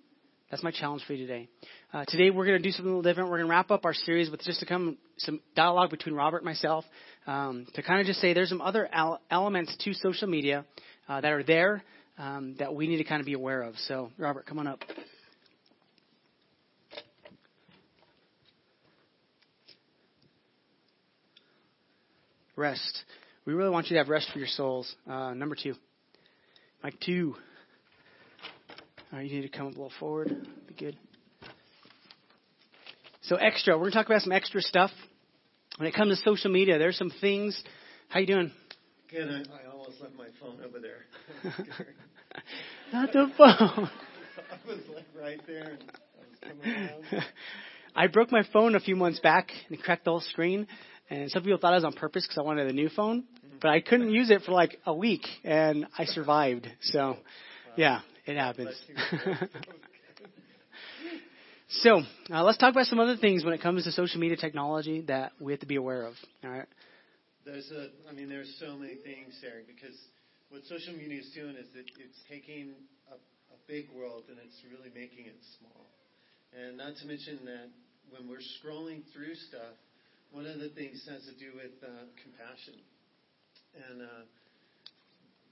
[0.51, 1.47] That's my challenge for you today.
[1.93, 3.29] Uh, today we're going to do something a little different.
[3.29, 6.39] We're going to wrap up our series with just to come some dialogue between Robert
[6.39, 6.83] and myself
[7.25, 10.65] um, to kind of just say there's some other al- elements to social media
[11.07, 11.83] uh, that are there
[12.17, 13.75] um, that we need to kind of be aware of.
[13.87, 14.81] So, Robert, come on up.
[22.59, 23.03] Rest.
[23.45, 24.93] We really want you to have rest for your souls.
[25.09, 25.73] Uh, number two.
[26.83, 27.35] Mike two.
[29.11, 30.47] All right, you need to come a little forward.
[30.67, 30.97] Be good.
[33.23, 33.75] So extra.
[33.75, 34.91] We're going to talk about some extra stuff.
[35.77, 37.59] When it comes to social media, there's some things.
[38.09, 38.51] How you doing?
[39.09, 39.27] Good.
[39.27, 41.05] I, I almost left my phone over there.
[42.93, 43.89] Not the phone.
[44.51, 45.77] I was like right there.
[46.65, 47.23] I,
[48.03, 50.67] I broke my phone a few months back and cracked the whole screen.
[51.09, 53.57] And some people thought I was on purpose because I wanted a new phone, mm-hmm.
[53.61, 56.67] but I couldn't use it for like a week, and I survived.
[56.81, 57.17] So,
[57.75, 58.79] yeah, it happens.
[61.69, 65.01] so, uh, let's talk about some other things when it comes to social media technology
[65.07, 66.13] that we have to be aware of.
[66.43, 66.67] All right.
[67.43, 69.97] There's a, I mean, there's so many things, Eric, because
[70.49, 72.73] what social media is doing is that it's taking
[73.09, 75.89] a, a big world and it's really making it small.
[76.53, 77.69] And not to mention that
[78.11, 79.73] when we're scrolling through stuff,
[80.31, 82.75] one of the things has to do with uh, compassion.
[83.89, 84.05] And uh,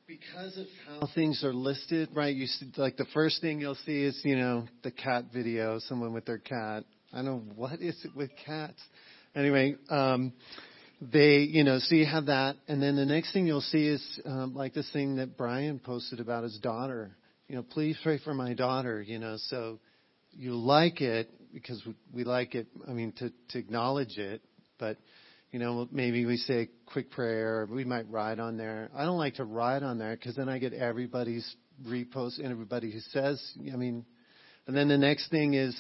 [0.08, 2.34] because of how things are listed, right?
[2.36, 6.14] You see, like the first thing you'll see is you know the cat video, someone
[6.14, 6.84] with their cat.
[7.12, 8.82] I don't know what is it with cats.
[9.36, 10.34] Anyway, um,
[11.00, 14.20] they, you know, so you have that, and then the next thing you'll see is
[14.26, 17.16] um, like this thing that Brian posted about his daughter.
[17.48, 19.02] You know, please pray for my daughter.
[19.02, 19.80] You know, so
[20.32, 22.68] you like it because we, we like it.
[22.88, 24.42] I mean, to to acknowledge it,
[24.80, 24.98] but
[25.52, 27.68] you know, maybe we say a quick prayer.
[27.70, 28.90] We might ride on there.
[28.94, 32.92] I don't like to ride on there because then I get everybody's repost and everybody
[32.92, 33.42] who says.
[33.72, 34.06] I mean,
[34.68, 35.76] and then the next thing is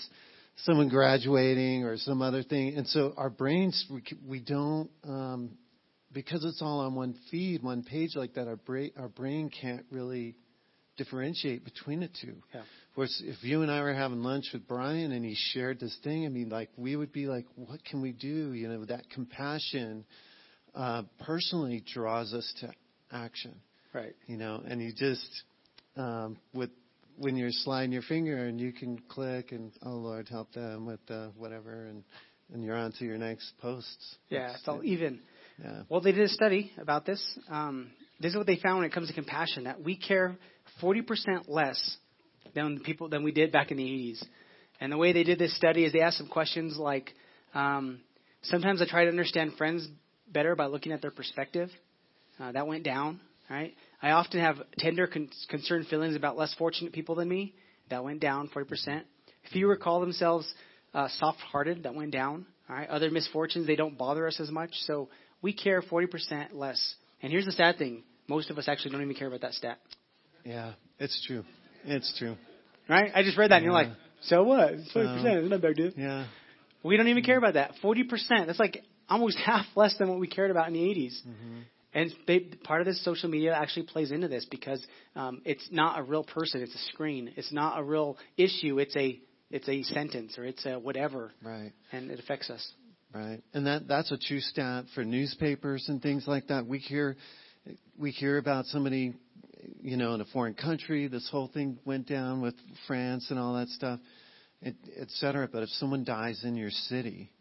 [0.63, 2.75] someone graduating or some other thing.
[2.77, 5.57] And so our brains, we, we don't, um,
[6.13, 9.85] because it's all on one feed, one page like that, our brain, our brain can't
[9.91, 10.35] really
[10.97, 12.37] differentiate between the two.
[12.53, 12.61] Yeah.
[12.97, 16.25] Whereas if you and I were having lunch with Brian and he shared this thing,
[16.25, 18.53] I mean, like we would be like, what can we do?
[18.53, 20.03] You know, that compassion
[20.73, 22.71] uh, personally draws us to
[23.11, 23.53] action.
[23.93, 24.15] Right.
[24.25, 25.29] You know, and you just
[25.95, 26.71] um, with
[27.19, 31.01] when you're sliding your finger and you can click and oh Lord help them with
[31.07, 32.03] uh, whatever and
[32.51, 34.15] and you're on to your next posts.
[34.29, 35.19] Yeah, it's all even.
[35.63, 35.83] Yeah.
[35.87, 37.23] Well, they did a study about this.
[37.47, 40.35] Um, this is what they found when it comes to compassion: that we care
[40.81, 41.03] 40%
[41.47, 41.97] less
[42.53, 44.23] than people than we did back in the 80s.
[44.79, 47.13] And the way they did this study is they asked some questions like,
[47.53, 47.99] um,
[48.43, 49.87] sometimes I try to understand friends
[50.31, 51.69] better by looking at their perspective.
[52.39, 53.73] Uh, that went down, right?
[54.01, 57.55] I often have tender, con- concerned feelings about less fortunate people than me.
[57.89, 59.01] That went down 40%.
[59.51, 60.51] Fewer recall themselves
[60.93, 61.83] uh, soft-hearted.
[61.83, 62.45] That went down.
[62.69, 62.89] All right.
[62.89, 64.71] Other misfortunes they don't bother us as much.
[64.81, 65.09] So
[65.41, 66.95] we care 40% less.
[67.21, 69.79] And here's the sad thing: most of us actually don't even care about that stat.
[70.43, 71.43] Yeah, it's true.
[71.87, 72.35] It's true.
[72.89, 73.11] Right?
[73.13, 73.89] I just read that, and you're like,
[74.21, 74.73] so what?
[74.73, 74.95] It's 40%.
[74.95, 75.91] Uh, it's not a big deal.
[75.95, 76.27] Yeah.
[76.83, 77.73] We don't even care about that.
[77.83, 78.07] 40%.
[78.45, 81.13] That's like almost half less than what we cared about in the 80s.
[81.27, 81.59] Mm-hmm.
[81.93, 85.97] And they, part of this social media actually plays into this because um, it's not
[85.97, 87.33] a real person; it's a screen.
[87.37, 89.19] It's not a real issue; it's a
[89.49, 91.31] it's a sentence or it's a whatever.
[91.41, 91.71] Right.
[91.91, 92.71] And it affects us.
[93.13, 93.41] Right.
[93.53, 96.67] And that that's a true stat for newspapers and things like that.
[96.67, 97.15] We hear
[97.97, 99.13] we hear about somebody,
[99.81, 101.07] you know, in a foreign country.
[101.07, 102.55] This whole thing went down with
[102.87, 103.99] France and all that stuff,
[104.63, 105.47] et, et cetera.
[105.51, 107.31] But if someone dies in your city,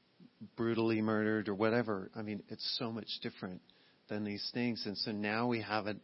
[0.56, 3.60] brutally murdered or whatever, I mean, it's so much different
[4.08, 4.82] than these things.
[4.86, 5.96] And so now we have it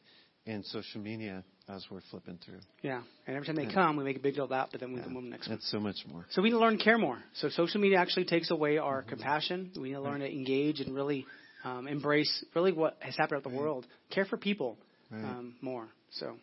[0.45, 2.59] in social media as we're flipping through.
[2.83, 3.75] Yeah, and every time they yeah.
[3.75, 5.07] come, we make a big deal of that, but then we yeah.
[5.07, 5.49] move next.
[5.49, 6.27] That's so much more.
[6.31, 7.23] So we need to learn to care more.
[7.35, 9.11] So social media actually takes away our mm-hmm.
[9.11, 9.71] compassion.
[9.77, 10.29] We need to learn right.
[10.29, 11.25] to engage and really
[11.65, 13.59] um, embrace really what has happened out the right.
[13.59, 13.87] world.
[14.11, 14.77] Care for people
[15.13, 15.23] right.
[15.23, 15.87] um, more.
[16.13, 16.37] So,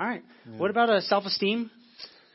[0.00, 0.22] all right.
[0.50, 0.58] Yeah.
[0.58, 1.70] What about a uh, self-esteem?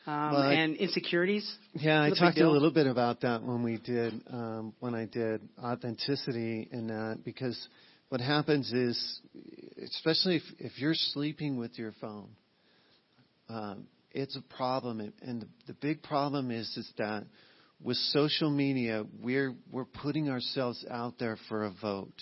[0.05, 1.53] Um, well, and insecurities.
[1.73, 5.41] Yeah, I talked a little bit about that when we did um, when I did
[5.61, 7.67] authenticity in that because
[8.07, 9.19] what happens is,
[9.83, 12.29] especially if, if you're sleeping with your phone,
[13.49, 15.11] um, it's a problem.
[15.21, 17.25] And the, the big problem is is that
[17.83, 22.15] with social media, we're we're putting ourselves out there for a vote,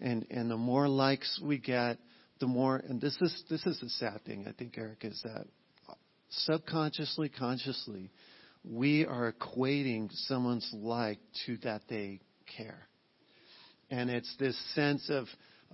[0.00, 1.96] and and the more likes we get,
[2.42, 2.76] the more.
[2.76, 4.44] And this is this is the sad thing.
[4.46, 5.46] I think Eric is that
[6.28, 8.10] subconsciously, consciously,
[8.62, 12.20] we are equating someone's like to that they
[12.58, 12.88] care
[13.92, 15.26] and it's this sense of,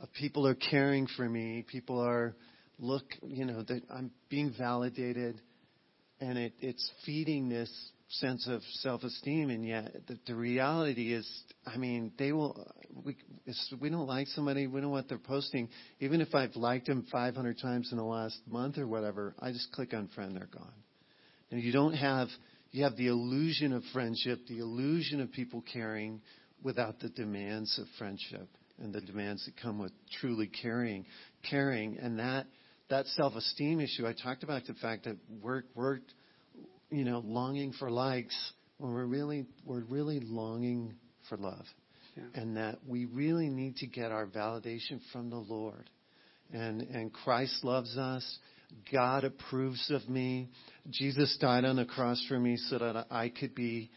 [0.02, 2.34] of people are caring for me, people are
[2.80, 5.40] look, you know, that I'm being validated,
[6.20, 7.70] and it, it's feeding this
[8.08, 9.50] sense of self-esteem.
[9.50, 11.28] And yet, the, the reality is,
[11.66, 12.66] I mean, they will.
[13.04, 13.16] We
[13.80, 15.68] we don't like somebody, we don't what they're posting.
[16.00, 19.70] Even if I've liked them 500 times in the last month or whatever, I just
[19.72, 20.72] click on friend, they're gone.
[21.50, 22.28] And you don't have
[22.70, 26.20] you have the illusion of friendship, the illusion of people caring,
[26.62, 28.48] without the demands of friendship
[28.80, 31.06] and the demands that come with truly caring,
[31.48, 32.46] caring, and that
[32.90, 34.06] that self-esteem issue.
[34.06, 35.98] I talked about the fact that we're we're
[36.90, 38.36] you know longing for likes
[38.78, 40.94] when we're really we're really longing
[41.28, 41.64] for love,
[42.16, 42.24] yeah.
[42.34, 45.88] and that we really need to get our validation from the Lord,
[46.52, 48.38] and and Christ loves us.
[48.92, 50.50] God approves of me.
[50.90, 53.90] Jesus died on the cross for me so that I could be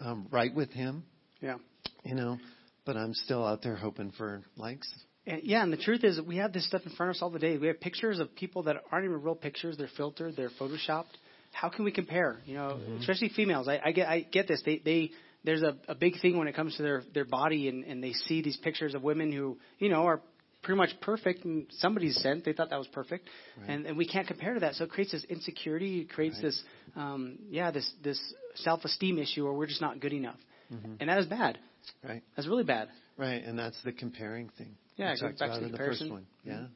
[0.00, 1.04] um, right with Him.
[1.40, 1.58] Yeah
[2.06, 2.38] you know,
[2.84, 4.88] but I'm still out there hoping for likes.
[5.26, 7.30] And yeah, and the truth is we have this stuff in front of us all
[7.30, 7.58] the day.
[7.58, 11.16] We have pictures of people that aren't even real pictures; they're filtered, they're photoshopped.
[11.56, 12.40] How can we compare?
[12.44, 12.98] You know, mm-hmm.
[12.98, 13.66] especially females.
[13.66, 14.60] I, I get I get this.
[14.64, 15.10] They they
[15.42, 18.12] there's a, a big thing when it comes to their their body, and and they
[18.12, 20.20] see these pictures of women who you know are
[20.62, 22.42] pretty much perfect in somebody's sense.
[22.44, 23.70] They thought that was perfect, right.
[23.70, 24.74] and and we can't compare to that.
[24.74, 26.00] So it creates this insecurity.
[26.00, 26.42] It creates right.
[26.42, 26.62] this
[26.94, 28.20] um, yeah this this
[28.56, 30.38] self esteem issue where we're just not good enough,
[30.70, 30.94] mm-hmm.
[31.00, 31.58] and that is bad.
[32.06, 32.22] Right.
[32.36, 32.88] That's really bad.
[33.16, 34.76] Right, and that's the comparing thing.
[34.96, 35.72] Yeah, it goes back to the.
[35.72, 36.26] The first one.
[36.44, 36.66] Yeah.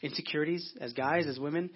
[0.00, 1.70] Insecurities as guys, as women.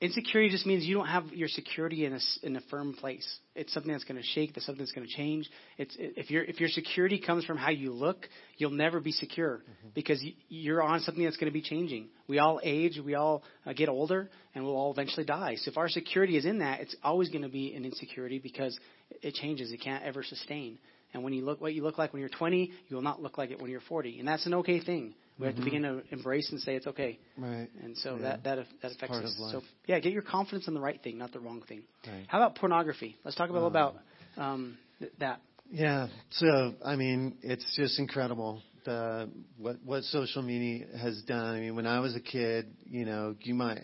[0.00, 3.26] Insecurity just means you don't have your security in a, in a firm place.
[3.54, 4.56] It's something that's going to shake.
[4.56, 5.48] It's something that's going to change.
[5.76, 9.58] It's if your if your security comes from how you look, you'll never be secure
[9.58, 9.88] mm-hmm.
[9.94, 12.08] because you're on something that's going to be changing.
[12.28, 15.56] We all age, we all uh, get older, and we'll all eventually die.
[15.56, 18.78] So if our security is in that, it's always going to be an insecurity because
[19.22, 19.72] it changes.
[19.72, 20.78] It can't ever sustain.
[21.14, 23.38] And when you look what you look like when you're 20, you will not look
[23.38, 25.14] like it when you're 40, and that's an okay thing.
[25.38, 25.64] We have mm-hmm.
[25.64, 27.18] to begin to embrace and say it's okay.
[27.36, 27.68] Right.
[27.82, 28.22] And so yeah.
[28.22, 29.36] that that that affects us.
[29.52, 31.82] So yeah, get your confidence in the right thing, not the wrong thing.
[32.06, 32.24] Right.
[32.26, 33.16] How about pornography?
[33.24, 33.96] Let's talk a little about
[34.36, 35.40] um, th- that.
[35.70, 36.08] Yeah.
[36.30, 41.56] So I mean, it's just incredible the what what social media has done.
[41.56, 43.80] I mean, when I was a kid, you know, you might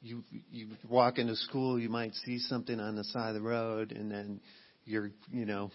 [0.00, 3.92] you you walk into school, you might see something on the side of the road,
[3.92, 4.40] and then
[4.84, 5.70] you're you know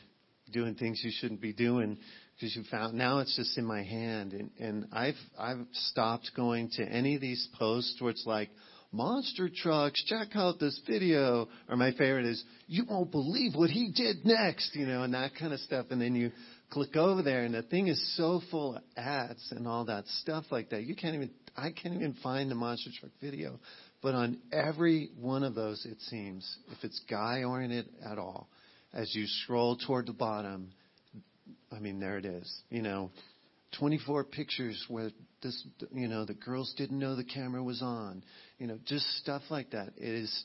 [0.51, 1.97] doing things you shouldn't be doing
[2.39, 6.69] because you found now it's just in my hand and and I've I've stopped going
[6.75, 8.49] to any of these posts where it's like
[8.91, 13.91] monster trucks check out this video or my favorite is you won't believe what he
[13.93, 16.31] did next you know and that kind of stuff and then you
[16.71, 20.45] click over there and the thing is so full of ads and all that stuff
[20.49, 23.59] like that you can't even I can't even find the monster truck video
[24.01, 28.47] but on every one of those it seems if it's guy oriented at all
[28.93, 30.71] as you scroll toward the bottom
[31.71, 32.61] I mean, there it is.
[32.69, 33.11] You know,
[33.77, 38.23] 24 pictures where this, you know, the girls didn't know the camera was on.
[38.57, 39.93] You know, just stuff like that.
[39.97, 40.43] It is,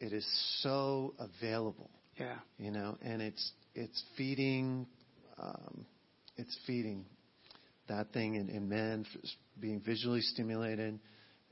[0.00, 0.26] it is
[0.62, 1.90] so available.
[2.18, 2.36] Yeah.
[2.58, 4.86] You know, and it's it's feeding,
[5.38, 5.84] um,
[6.38, 7.04] it's feeding
[7.88, 9.04] that thing in, in men
[9.60, 10.98] being visually stimulated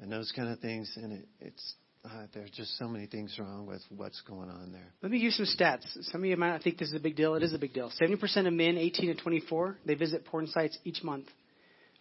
[0.00, 3.66] and those kind of things, and it, it's uh, there's just so many things wrong
[3.66, 4.92] with what's going on there.
[5.02, 5.86] Let me give you some stats.
[6.10, 7.34] Some of you might not think this is a big deal.
[7.34, 7.90] It is a big deal.
[8.00, 11.26] 70% of men 18 to 24, they visit porn sites each month.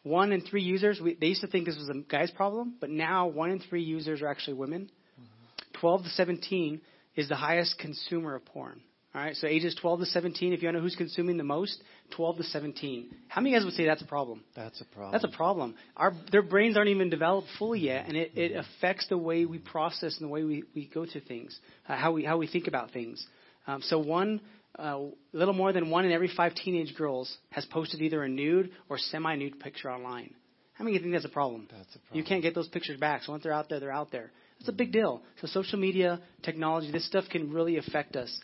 [0.04, 2.90] One in three users, we, they used to think this was a guy's problem, but
[2.90, 4.90] now one in three users are actually women.
[5.20, 5.80] Mm-hmm.
[5.80, 6.82] 12 to 17
[7.16, 8.82] is the highest consumer of porn.
[9.16, 11.44] All right, so ages 12 to 17, if you want to know who's consuming the
[11.44, 11.82] most,
[12.16, 13.16] 12 to 17.
[13.28, 14.44] How many guys would say that's a problem?
[14.56, 15.12] That's a problem.
[15.12, 15.76] That's a problem.
[15.98, 19.58] Our, their brains aren't even developed fully yet, and it, it affects the way we
[19.58, 22.68] process and the way we, we go to things, uh, how, we, how we think
[22.68, 23.26] about things.
[23.68, 24.42] Um, so one,
[24.78, 25.00] uh,
[25.32, 28.98] little more than one in every five teenage girls has posted either a nude or
[28.98, 30.34] semi-nude picture online.
[30.74, 31.68] How many of you think that's a problem?
[31.72, 32.18] That's a problem.
[32.18, 33.24] You can't get those pictures back.
[33.24, 34.32] So once they're out there, they're out there.
[34.60, 35.22] It's a big deal.
[35.42, 38.40] So social media, technology, this stuff can really affect us.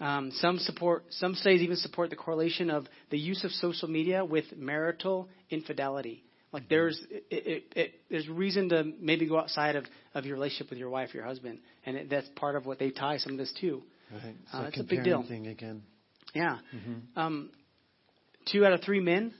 [0.00, 4.24] Um, some support, some studies even support the correlation of the use of social media
[4.24, 6.24] with marital infidelity.
[6.52, 9.84] Like there's, it, it, it, there's reason to maybe go outside of,
[10.14, 12.78] of your relationship with your wife, or your husband, and it, that's part of what
[12.78, 13.82] they tie some of this to.
[14.12, 14.34] Right.
[14.50, 15.22] So uh, that's a big deal.
[15.22, 15.82] Thing again.
[16.34, 16.58] Yeah.
[16.74, 17.20] Mm-hmm.
[17.20, 17.50] Um,
[18.50, 19.32] two out of three men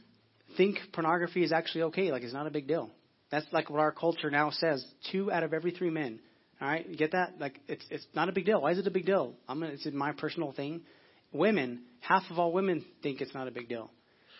[0.57, 2.12] think pornography is actually okay.
[2.12, 2.90] Like it's not a big deal.
[3.31, 4.85] That's like what our culture now says.
[5.11, 6.20] Two out of every three men
[6.61, 7.35] all right, you get that?
[7.38, 8.61] Like it's it's not a big deal.
[8.61, 9.35] Why is it a big deal?
[9.49, 10.83] I'm gonna, it's my personal thing.
[11.33, 13.90] Women, half of all women think it's not a big deal.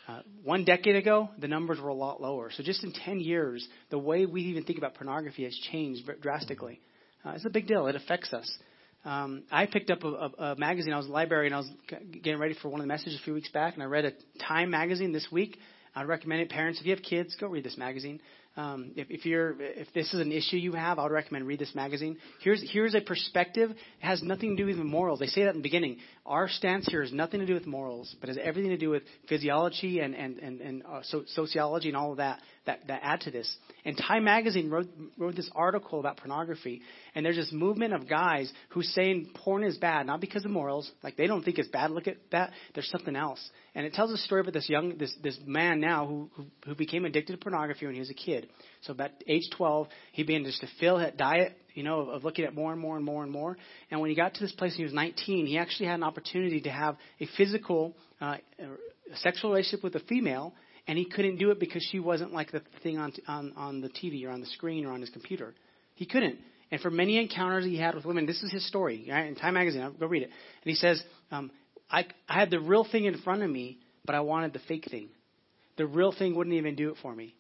[0.09, 2.51] Uh, one decade ago, the numbers were a lot lower.
[2.51, 6.81] So just in 10 years, the way we even think about pornography has changed drastically.
[7.25, 7.87] Uh, it's a big deal.
[7.87, 8.51] It affects us.
[9.05, 10.93] Um, I picked up a, a, a magazine.
[10.93, 11.71] I was in the library and I was
[12.23, 14.13] getting ready for one of the messages a few weeks back, and I read a
[14.43, 15.59] Time magazine this week.
[15.95, 16.51] I'd recommend it.
[16.51, 18.21] Parents, if you have kids, go read this magazine.
[18.61, 21.59] Um, if, if, you're, if this is an issue you have, I would recommend read
[21.59, 22.19] this magazine.
[22.43, 23.71] Here's, here's a perspective.
[23.71, 25.19] It has nothing to do with morals.
[25.19, 25.97] They say that in the beginning.
[26.27, 29.03] Our stance here has nothing to do with morals, but has everything to do with
[29.31, 33.23] physiology and, and, and, and uh, so, sociology and all of that, that, that add
[33.23, 33.51] to this.
[33.87, 36.83] And Time Magazine wrote, wrote this article about pornography,
[37.15, 40.91] and there's this movement of guys who saying porn is bad, not because of morals,
[41.03, 41.93] like they don't think it's bad.
[41.93, 42.53] Look at that.
[42.75, 43.41] There's something else.
[43.75, 46.75] And it tells a story about this young, this, this man now who, who, who
[46.75, 48.50] became addicted to pornography when he was a kid.
[48.83, 52.25] So about age 12, he began just to fill that diet, you know, of, of
[52.25, 53.57] looking at more and more and more and more.
[53.91, 55.47] And when he got to this place, he was 19.
[55.47, 60.01] He actually had an opportunity to have a physical, uh, a sexual relationship with a
[60.01, 60.55] female,
[60.87, 63.89] and he couldn't do it because she wasn't like the thing on, on on the
[63.89, 65.55] TV or on the screen or on his computer.
[65.95, 66.39] He couldn't.
[66.71, 69.07] And for many encounters he had with women, this is his story.
[69.09, 69.27] Right?
[69.27, 70.31] In Time Magazine, go read it.
[70.31, 71.51] And he says, um,
[71.91, 74.87] I, I had the real thing in front of me, but I wanted the fake
[74.91, 75.09] thing.
[75.77, 77.35] The real thing wouldn't even do it for me.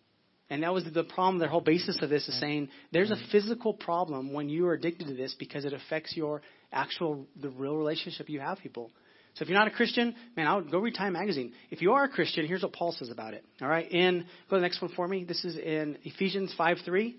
[0.51, 1.39] And that was the problem.
[1.39, 3.31] The whole basis of this is saying there's a mm-hmm.
[3.31, 7.77] physical problem when you are addicted to this because it affects your actual, the real
[7.77, 8.91] relationship you have people.
[9.35, 11.53] So if you're not a Christian, man, I'll go read Time Magazine.
[11.71, 13.45] If you are a Christian, here's what Paul says about it.
[13.63, 15.23] All right, in go to the next one for me.
[15.25, 17.15] This is in Ephesians 5:3.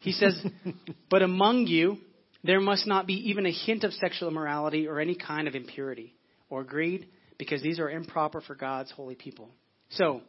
[0.00, 0.38] He says,
[1.10, 1.96] "But among you
[2.44, 6.14] there must not be even a hint of sexual immorality or any kind of impurity
[6.50, 7.08] or greed,
[7.38, 9.48] because these are improper for God's holy people."
[9.88, 10.20] So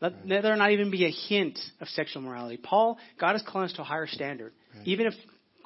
[0.00, 2.56] let there not even be a hint of sexual morality.
[2.56, 4.52] Paul, God is calling us to a higher standard.
[4.74, 4.86] Right.
[4.86, 5.14] Even if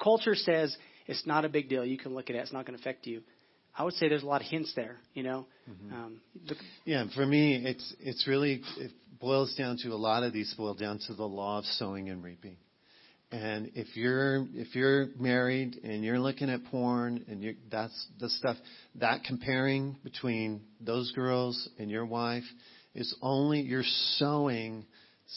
[0.01, 0.75] culture says
[1.07, 1.85] it's not a big deal.
[1.85, 2.39] You can look at it.
[2.39, 3.21] It's not going to affect you.
[3.77, 4.97] I would say there's a lot of hints there.
[5.13, 5.47] You know.
[5.69, 5.93] Mm-hmm.
[5.93, 10.33] Um, the, Yeah, for me, it's it's really it boils down to a lot of
[10.33, 12.57] these boil down to the law of sowing and reaping.
[13.31, 18.29] And if you're if you're married and you're looking at porn and you that's the
[18.29, 18.55] stuff
[18.95, 22.43] that comparing between those girls and your wife
[22.95, 23.83] is only you're
[24.17, 24.85] sowing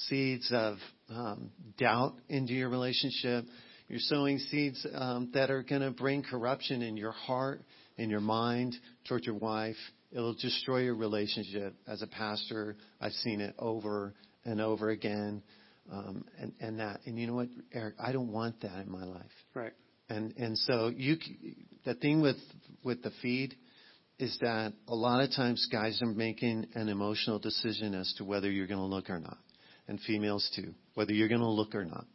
[0.06, 0.76] seeds of
[1.10, 3.44] um, doubt into your relationship.
[3.88, 7.62] You're sowing seeds um, that are going to bring corruption in your heart,
[7.96, 8.76] in your mind,
[9.08, 9.76] towards your wife.
[10.12, 11.74] It'll destroy your relationship.
[11.86, 15.42] As a pastor, I've seen it over and over again,
[15.90, 17.00] um, and and that.
[17.06, 17.94] And you know what, Eric?
[17.98, 19.24] I don't want that in my life.
[19.54, 19.72] right.
[20.10, 22.36] And and so you, c- the thing with
[22.82, 23.54] with the feed
[24.18, 28.50] is that a lot of times guys are making an emotional decision as to whether
[28.50, 29.38] you're going to look or not,
[29.86, 32.06] and females too, whether you're going to look or not.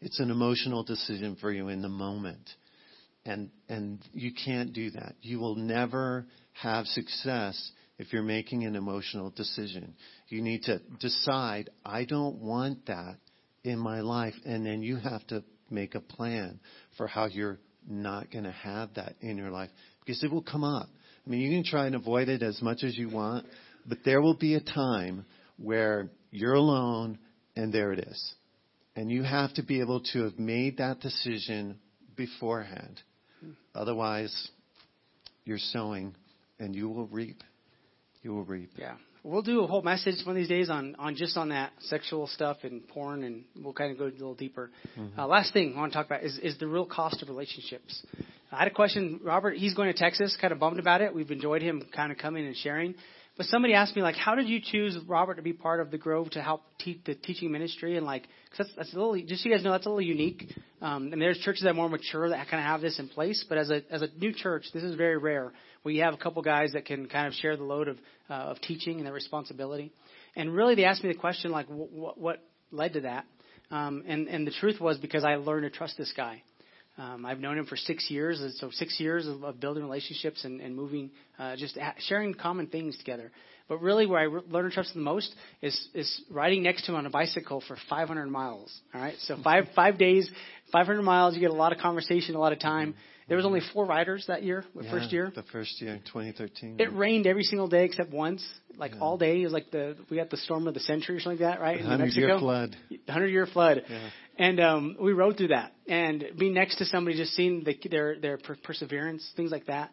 [0.00, 2.48] It's an emotional decision for you in the moment,
[3.24, 5.14] and and you can't do that.
[5.22, 9.94] You will never have success if you're making an emotional decision.
[10.28, 13.16] You need to decide, I don't want that
[13.64, 16.60] in my life, and then you have to make a plan
[16.96, 20.62] for how you're not going to have that in your life because it will come
[20.62, 20.88] up.
[21.28, 23.44] I mean, you can try and avoid it as much as you want,
[23.86, 25.26] but there will be a time
[25.58, 27.18] where you're alone
[27.54, 28.34] and there it is.
[28.96, 31.78] And you have to be able to have made that decision
[32.16, 33.02] beforehand.
[33.74, 34.48] Otherwise,
[35.44, 36.14] you're sowing
[36.58, 37.42] and you will reap.
[38.22, 38.70] You will reap.
[38.76, 38.96] Yeah.
[39.28, 42.28] We'll do a whole message one of these days on, on just on that sexual
[42.28, 44.70] stuff and porn, and we'll kind of go a little deeper.
[45.18, 48.06] Uh, last thing I want to talk about is, is the real cost of relationships.
[48.50, 49.58] I had a question, Robert.
[49.58, 51.14] He's going to Texas, kind of bummed about it.
[51.14, 52.94] We've enjoyed him kind of coming and sharing.
[53.36, 55.98] But somebody asked me, like, how did you choose Robert to be part of the
[55.98, 57.98] Grove to help teach the teaching ministry?
[57.98, 60.00] And like, cause that's, that's a little, just so you guys know, that's a little
[60.00, 60.52] unique.
[60.80, 63.44] Um, and there's churches that are more mature that kind of have this in place.
[63.46, 65.52] But as a as a new church, this is very rare.
[65.84, 67.98] We have a couple guys that can kind of share the load of
[68.30, 69.92] uh, of teaching and the responsibility.
[70.36, 73.24] And really, they asked me the question, like, what what led to that?
[73.70, 76.42] Um, and and the truth was because I learned to trust this guy.
[76.98, 80.60] Um, I've known him for six years, so six years of, of building relationships and,
[80.60, 83.30] and moving, uh, just ha- sharing common things together.
[83.68, 86.92] But really, where I re- learned to trust the most is is riding next to
[86.92, 88.76] him on a bicycle for 500 miles.
[88.92, 90.28] All right, so five five days,
[90.72, 91.34] 500 miles.
[91.34, 92.96] You get a lot of conversation, a lot of time.
[93.28, 95.32] There was only four riders that year, the Yeah, first year.
[95.34, 96.76] The first year, 2013.
[96.80, 98.42] It rained every single day except once,
[98.76, 99.00] like Yeah.
[99.00, 99.42] all day.
[99.42, 101.60] It was like the we got the storm of the century or something like that,
[101.60, 101.76] right?
[101.78, 102.76] in New 100 year flood.
[103.08, 103.82] Hundred year flood.
[103.88, 104.10] Yeah.
[104.38, 108.18] And um, we rode through that, and being next to somebody, just seeing the, their
[108.20, 109.90] their per- perseverance, things like that.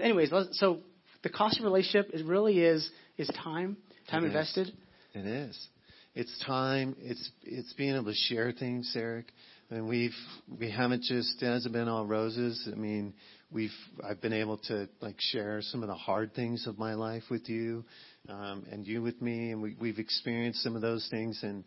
[0.00, 0.78] Anyways, so
[1.22, 3.76] the cost of relationship is really is is time,
[4.10, 4.32] time It is.
[4.32, 4.72] invested.
[5.14, 5.68] It is.
[6.14, 6.96] It's time.
[7.00, 9.26] It's it's being able to share things, Eric.
[9.70, 10.14] And we've
[10.58, 12.66] we haven't just it hasn't been all roses.
[12.72, 13.12] I mean,
[13.50, 13.70] we've
[14.02, 17.50] I've been able to like share some of the hard things of my life with
[17.50, 17.84] you,
[18.30, 21.64] um, and you with me, and we, we've experienced some of those things, and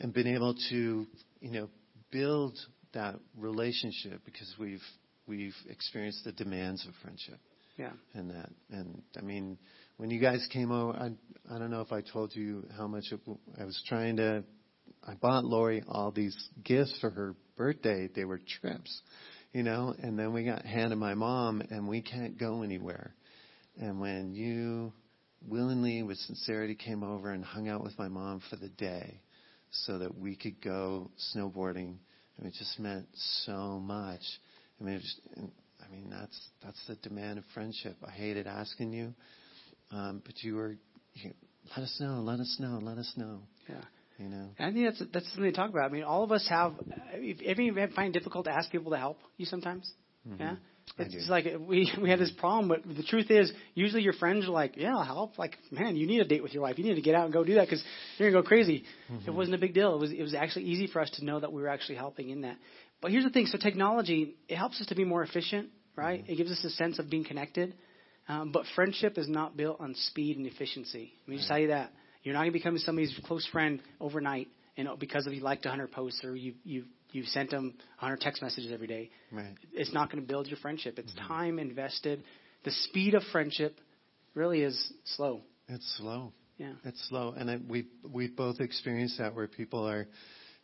[0.00, 1.06] and been able to
[1.40, 1.68] you know
[2.10, 2.58] build
[2.94, 4.80] that relationship because we've
[5.26, 7.38] we've experienced the demands of friendship
[7.76, 8.48] Yeah, and that.
[8.70, 9.58] And I mean,
[9.98, 11.10] when you guys came over, I
[11.54, 13.20] I don't know if I told you how much it,
[13.60, 14.44] I was trying to.
[15.06, 18.08] I bought Lori all these gifts for her birthday.
[18.14, 19.02] They were trips,
[19.52, 19.94] you know.
[20.02, 23.14] And then we got Hannah, my mom, and we can't go anywhere.
[23.80, 24.92] And when you
[25.48, 29.20] willingly, with sincerity, came over and hung out with my mom for the day,
[29.86, 31.96] so that we could go snowboarding,
[32.36, 33.06] and it just meant
[33.44, 34.20] so much.
[34.80, 37.96] I mean, just, I mean that's that's the demand of friendship.
[38.06, 39.14] I hated asking you,
[39.90, 40.76] um, but you were.
[41.14, 41.32] You,
[41.76, 42.20] let us know.
[42.20, 42.80] Let us know.
[42.82, 43.40] Let us know.
[43.68, 43.76] yeah.
[44.22, 44.50] You know.
[44.58, 45.90] And I think that's that's something to talk about.
[45.90, 46.74] I mean, all of us have.
[47.14, 49.90] If ever you find it difficult to ask people to help you sometimes,
[50.26, 50.40] mm-hmm.
[50.40, 50.54] yeah.
[50.98, 54.12] I It's just like we we have this problem, but the truth is, usually your
[54.12, 56.78] friends are like, "Yeah, I'll help." Like, man, you need a date with your wife.
[56.78, 57.82] You need to get out and go do that because
[58.16, 58.84] you're gonna go crazy.
[59.10, 59.28] Mm-hmm.
[59.28, 59.94] It wasn't a big deal.
[59.94, 62.30] It was it was actually easy for us to know that we were actually helping
[62.30, 62.58] in that.
[63.00, 66.22] But here's the thing: so technology it helps us to be more efficient, right?
[66.22, 66.32] Mm-hmm.
[66.32, 67.74] It gives us a sense of being connected.
[68.28, 71.12] Um, but friendship is not built on speed and efficiency.
[71.26, 71.90] Let me just tell you that
[72.22, 74.48] you're not gonna become somebody's close friend overnight,
[74.84, 78.42] know, because of you liked 100 posts or you you you sent them 100 text
[78.42, 79.54] messages every day Right.
[79.72, 80.98] it's not going to build your friendship.
[80.98, 81.28] It's mm-hmm.
[81.28, 82.22] time invested.
[82.64, 83.78] The speed of friendship
[84.34, 85.42] really is slow.
[85.68, 86.32] It's slow.
[86.58, 86.72] Yeah.
[86.84, 90.06] It's slow, and I, we we both experienced that where people are,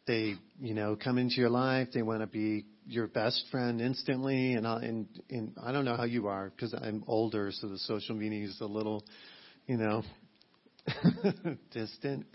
[0.06, 4.52] they you know come into your life, they want to be your best friend instantly,
[4.52, 7.78] and I, and and I don't know how you are because I'm older, so the
[7.78, 9.04] social media is a little,
[9.66, 10.02] you know,
[11.72, 12.26] distant,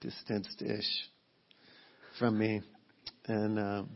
[0.00, 1.08] distanced-ish
[2.18, 2.62] from me,
[3.26, 3.88] and um,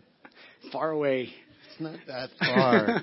[0.73, 1.29] Far away.
[1.71, 3.03] It's not that far.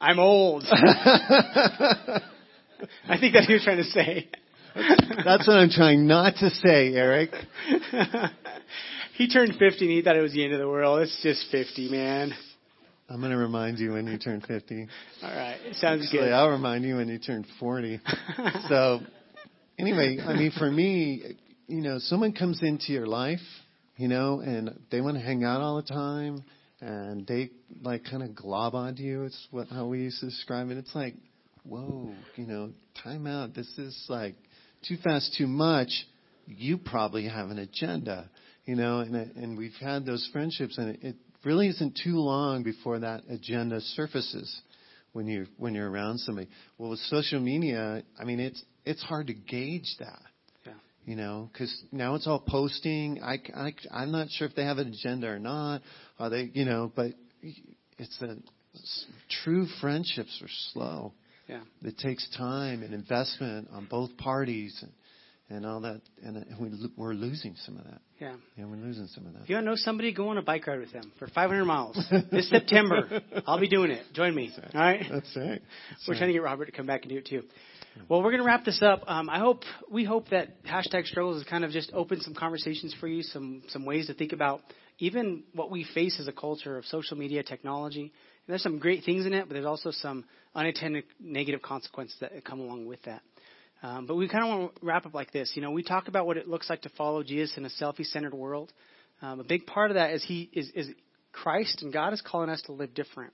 [0.00, 0.64] I'm old.
[0.68, 2.20] I
[3.18, 4.28] think that's what he was trying to say.
[5.24, 7.30] That's what I'm trying not to say, Eric.
[9.14, 11.00] he turned 50 and he thought it was the end of the world.
[11.02, 12.32] It's just 50, man.
[13.12, 14.86] I'm going to remind you when you turn 50.
[15.22, 15.58] All right.
[15.72, 16.32] Sounds Actually, good.
[16.32, 18.00] I'll remind you when you turn 40.
[18.70, 19.00] so,
[19.78, 21.36] anyway, I mean, for me,
[21.66, 23.42] you know, someone comes into your life,
[23.98, 26.42] you know, and they want to hang out all the time,
[26.80, 27.50] and they
[27.82, 29.24] like kind of glob onto you.
[29.24, 30.78] It's what how we used to describe it.
[30.78, 31.14] It's like,
[31.64, 32.70] whoa, you know,
[33.04, 33.54] time out.
[33.54, 34.36] This is like
[34.88, 35.90] too fast, too much.
[36.46, 38.30] You probably have an agenda,
[38.64, 42.62] you know, and and we've had those friendships, and it, it really isn't too long
[42.62, 44.60] before that agenda surfaces
[45.12, 46.48] when you when you're around somebody.
[46.78, 50.22] Well, with social media, I mean, it's it's hard to gauge that.
[50.66, 50.72] Yeah.
[51.04, 53.22] You know, because now it's all posting.
[53.22, 55.82] I, I I'm not sure if they have an agenda or not.
[56.18, 56.50] Are they?
[56.52, 57.12] You know, but
[57.98, 58.36] it's a
[59.44, 61.12] true friendships are slow.
[61.48, 61.60] Yeah.
[61.82, 64.92] It takes time and investment on both parties and,
[65.50, 68.00] and all that, and we, we're losing some of that.
[68.22, 68.36] Yeah.
[68.56, 69.42] Yeah, we're losing some of that.
[69.42, 71.64] If you want to know somebody, go on a bike ride with them for 500
[71.64, 71.96] miles
[72.30, 73.20] this September.
[73.48, 74.04] I'll be doing it.
[74.12, 74.52] Join me.
[74.72, 75.04] All right.
[75.10, 75.60] That's right.
[75.90, 76.18] That's We're right.
[76.18, 77.42] trying to get Robert to come back and do it too.
[78.08, 79.02] Well, we're going to wrap this up.
[79.08, 82.94] Um, I hope we hope that hashtag struggles has kind of just opened some conversations
[83.00, 84.60] for you, some some ways to think about
[85.00, 88.02] even what we face as a culture of social media technology.
[88.02, 88.12] And
[88.46, 92.60] there's some great things in it, but there's also some unintended negative consequences that come
[92.60, 93.22] along with that.
[93.82, 95.52] Um, but we kind of want to wrap up like this.
[95.56, 98.34] You know, we talk about what it looks like to follow Jesus in a selfie-centered
[98.34, 98.72] world.
[99.20, 100.88] Um, a big part of that is he is, is
[101.32, 103.32] Christ and God is calling us to live different.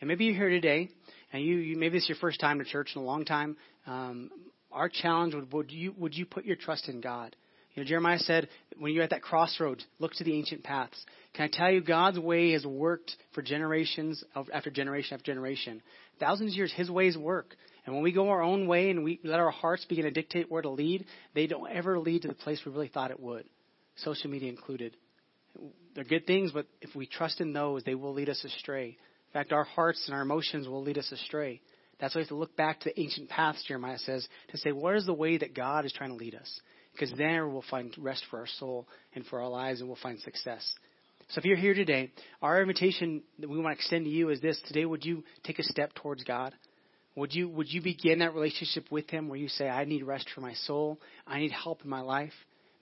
[0.00, 0.90] And maybe you're here today,
[1.32, 3.56] and you, you maybe this is your first time to church in a long time.
[3.86, 4.30] Um,
[4.70, 7.34] our challenge would would you would you put your trust in God?
[7.74, 11.00] You know, Jeremiah said, when you're at that crossroads, look to the ancient paths.
[11.34, 15.80] Can I tell you, God's way has worked for generations after generation after generation.
[16.18, 17.54] Thousands of years, His ways work.
[17.88, 20.50] And when we go our own way and we let our hearts begin to dictate
[20.50, 23.46] where to lead, they don't ever lead to the place we really thought it would,
[23.96, 24.94] social media included.
[25.94, 28.88] They're good things, but if we trust in those, they will lead us astray.
[28.88, 31.62] In fact, our hearts and our emotions will lead us astray.
[31.98, 34.70] That's why we have to look back to the ancient paths, Jeremiah says, to say,
[34.70, 36.60] what is the way that God is trying to lead us?
[36.92, 40.20] Because there we'll find rest for our soul and for our lives, and we'll find
[40.20, 40.74] success.
[41.30, 42.12] So if you're here today,
[42.42, 44.60] our invitation that we want to extend to you is this.
[44.66, 46.52] Today, would you take a step towards God?
[47.18, 50.28] Would you, would you begin that relationship with Him where you say, I need rest
[50.34, 51.00] for my soul.
[51.26, 52.32] I need help in my life.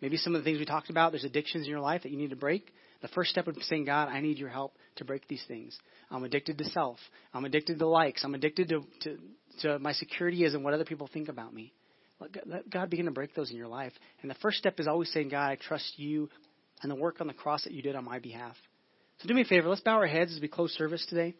[0.00, 2.18] Maybe some of the things we talked about, there's addictions in your life that you
[2.18, 2.72] need to break.
[3.02, 5.78] The first step be saying, God, I need your help to break these things.
[6.10, 6.98] I'm addicted to self.
[7.32, 8.24] I'm addicted to likes.
[8.24, 9.18] I'm addicted to, to,
[9.62, 11.72] to my security is and what other people think about me.
[12.18, 13.92] Let God begin to break those in your life.
[14.22, 16.30] And the first step is always saying, God, I trust you
[16.82, 18.56] and the work on the cross that you did on my behalf.
[19.18, 19.68] So do me a favor.
[19.68, 21.34] Let's bow our heads as we close service today.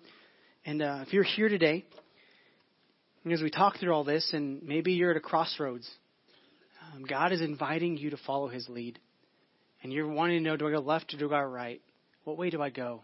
[0.64, 1.84] And uh, if you're here today,
[3.26, 5.90] and as we talk through all this, and maybe you're at a crossroads,
[6.94, 9.00] um, God is inviting you to follow His lead.
[9.82, 11.82] And you're wanting to know, do I go left or do I go right?
[12.22, 13.02] What way do I go?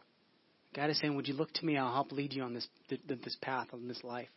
[0.76, 1.76] God is saying, would you look to me?
[1.76, 4.28] I'll help lead you on this, this path, on this life.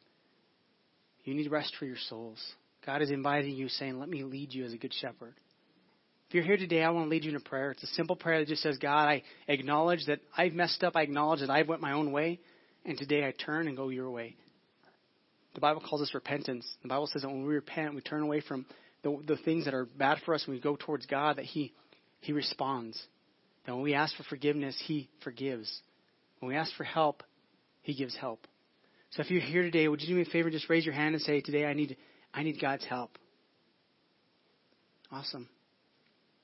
[1.23, 2.43] You need rest for your souls.
[2.83, 5.35] God is inviting you, saying, let me lead you as a good shepherd.
[6.29, 7.69] If you're here today, I want to lead you in a prayer.
[7.69, 10.95] It's a simple prayer that just says, God, I acknowledge that I've messed up.
[10.95, 12.39] I acknowledge that I've went my own way.
[12.85, 14.35] And today I turn and go your way.
[15.55, 16.67] The Bible calls this repentance.
[16.81, 18.65] The Bible says that when we repent, we turn away from
[19.03, 21.73] the, the things that are bad for us and we go towards God, that He,
[22.19, 23.01] he responds.
[23.65, 25.81] That when we ask for forgiveness, He forgives.
[26.39, 27.23] When we ask for help,
[27.81, 28.45] He gives help.
[29.11, 30.49] So if you're here today, would you do me a favor?
[30.49, 31.95] and Just raise your hand and say, Today I need,
[32.33, 33.17] I need God's help.
[35.09, 35.47] Awesome.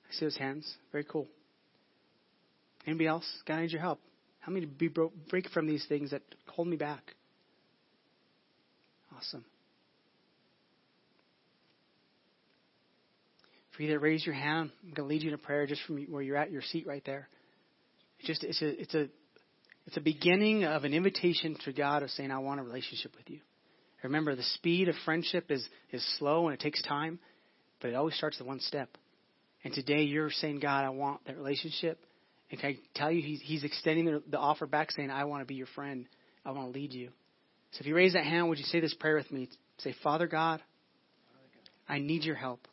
[0.09, 0.73] I see those hands.
[0.93, 1.27] Very cool.
[2.87, 3.25] Anybody else?
[3.45, 3.99] God, needs your help.
[4.39, 4.89] Help me to be
[5.29, 7.13] break from these things that hold me back.
[9.21, 9.45] Awesome.
[13.75, 15.83] For you that raise your hand, I'm going to lead you in a prayer just
[15.83, 17.29] from where you're at your seat right there.
[18.19, 19.07] It's just it's a it's a
[19.85, 23.29] it's a beginning of an invitation to God of saying, I want a relationship with
[23.29, 23.39] you.
[24.03, 27.19] Remember, the speed of friendship is, is slow and it takes time,
[27.79, 28.89] but it always starts with one step.
[29.63, 31.99] And today you're saying, God, I want that relationship.
[32.49, 35.41] And can I tell you, he's, he's extending the, the offer back, saying, I want
[35.41, 36.07] to be your friend.
[36.43, 37.09] I want to lead you.
[37.71, 39.49] So if you raise that hand, would you say this prayer with me?
[39.79, 40.61] Say, Father God,
[41.87, 42.67] I need your help.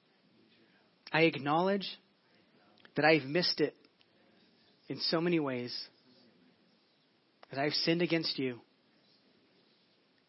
[1.13, 1.89] I acknowledge
[2.97, 3.75] that I've missed it
[4.89, 5.77] in so many ways,
[7.51, 8.61] that I've sinned against you.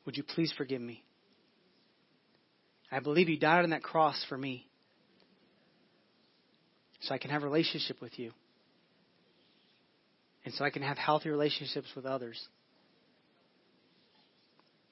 [0.05, 1.03] Would you please forgive me?
[2.91, 4.67] I believe you died on that cross for me
[7.01, 8.31] so I can have a relationship with you.
[10.45, 12.39] and so I can have healthy relationships with others.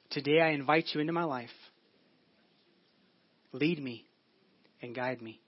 [0.10, 1.50] Today I invite you into my life.
[3.52, 4.06] Lead me
[4.82, 5.40] and guide me.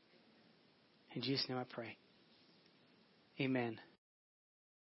[1.16, 1.98] In Jesus' name I pray.
[3.40, 3.80] Amen.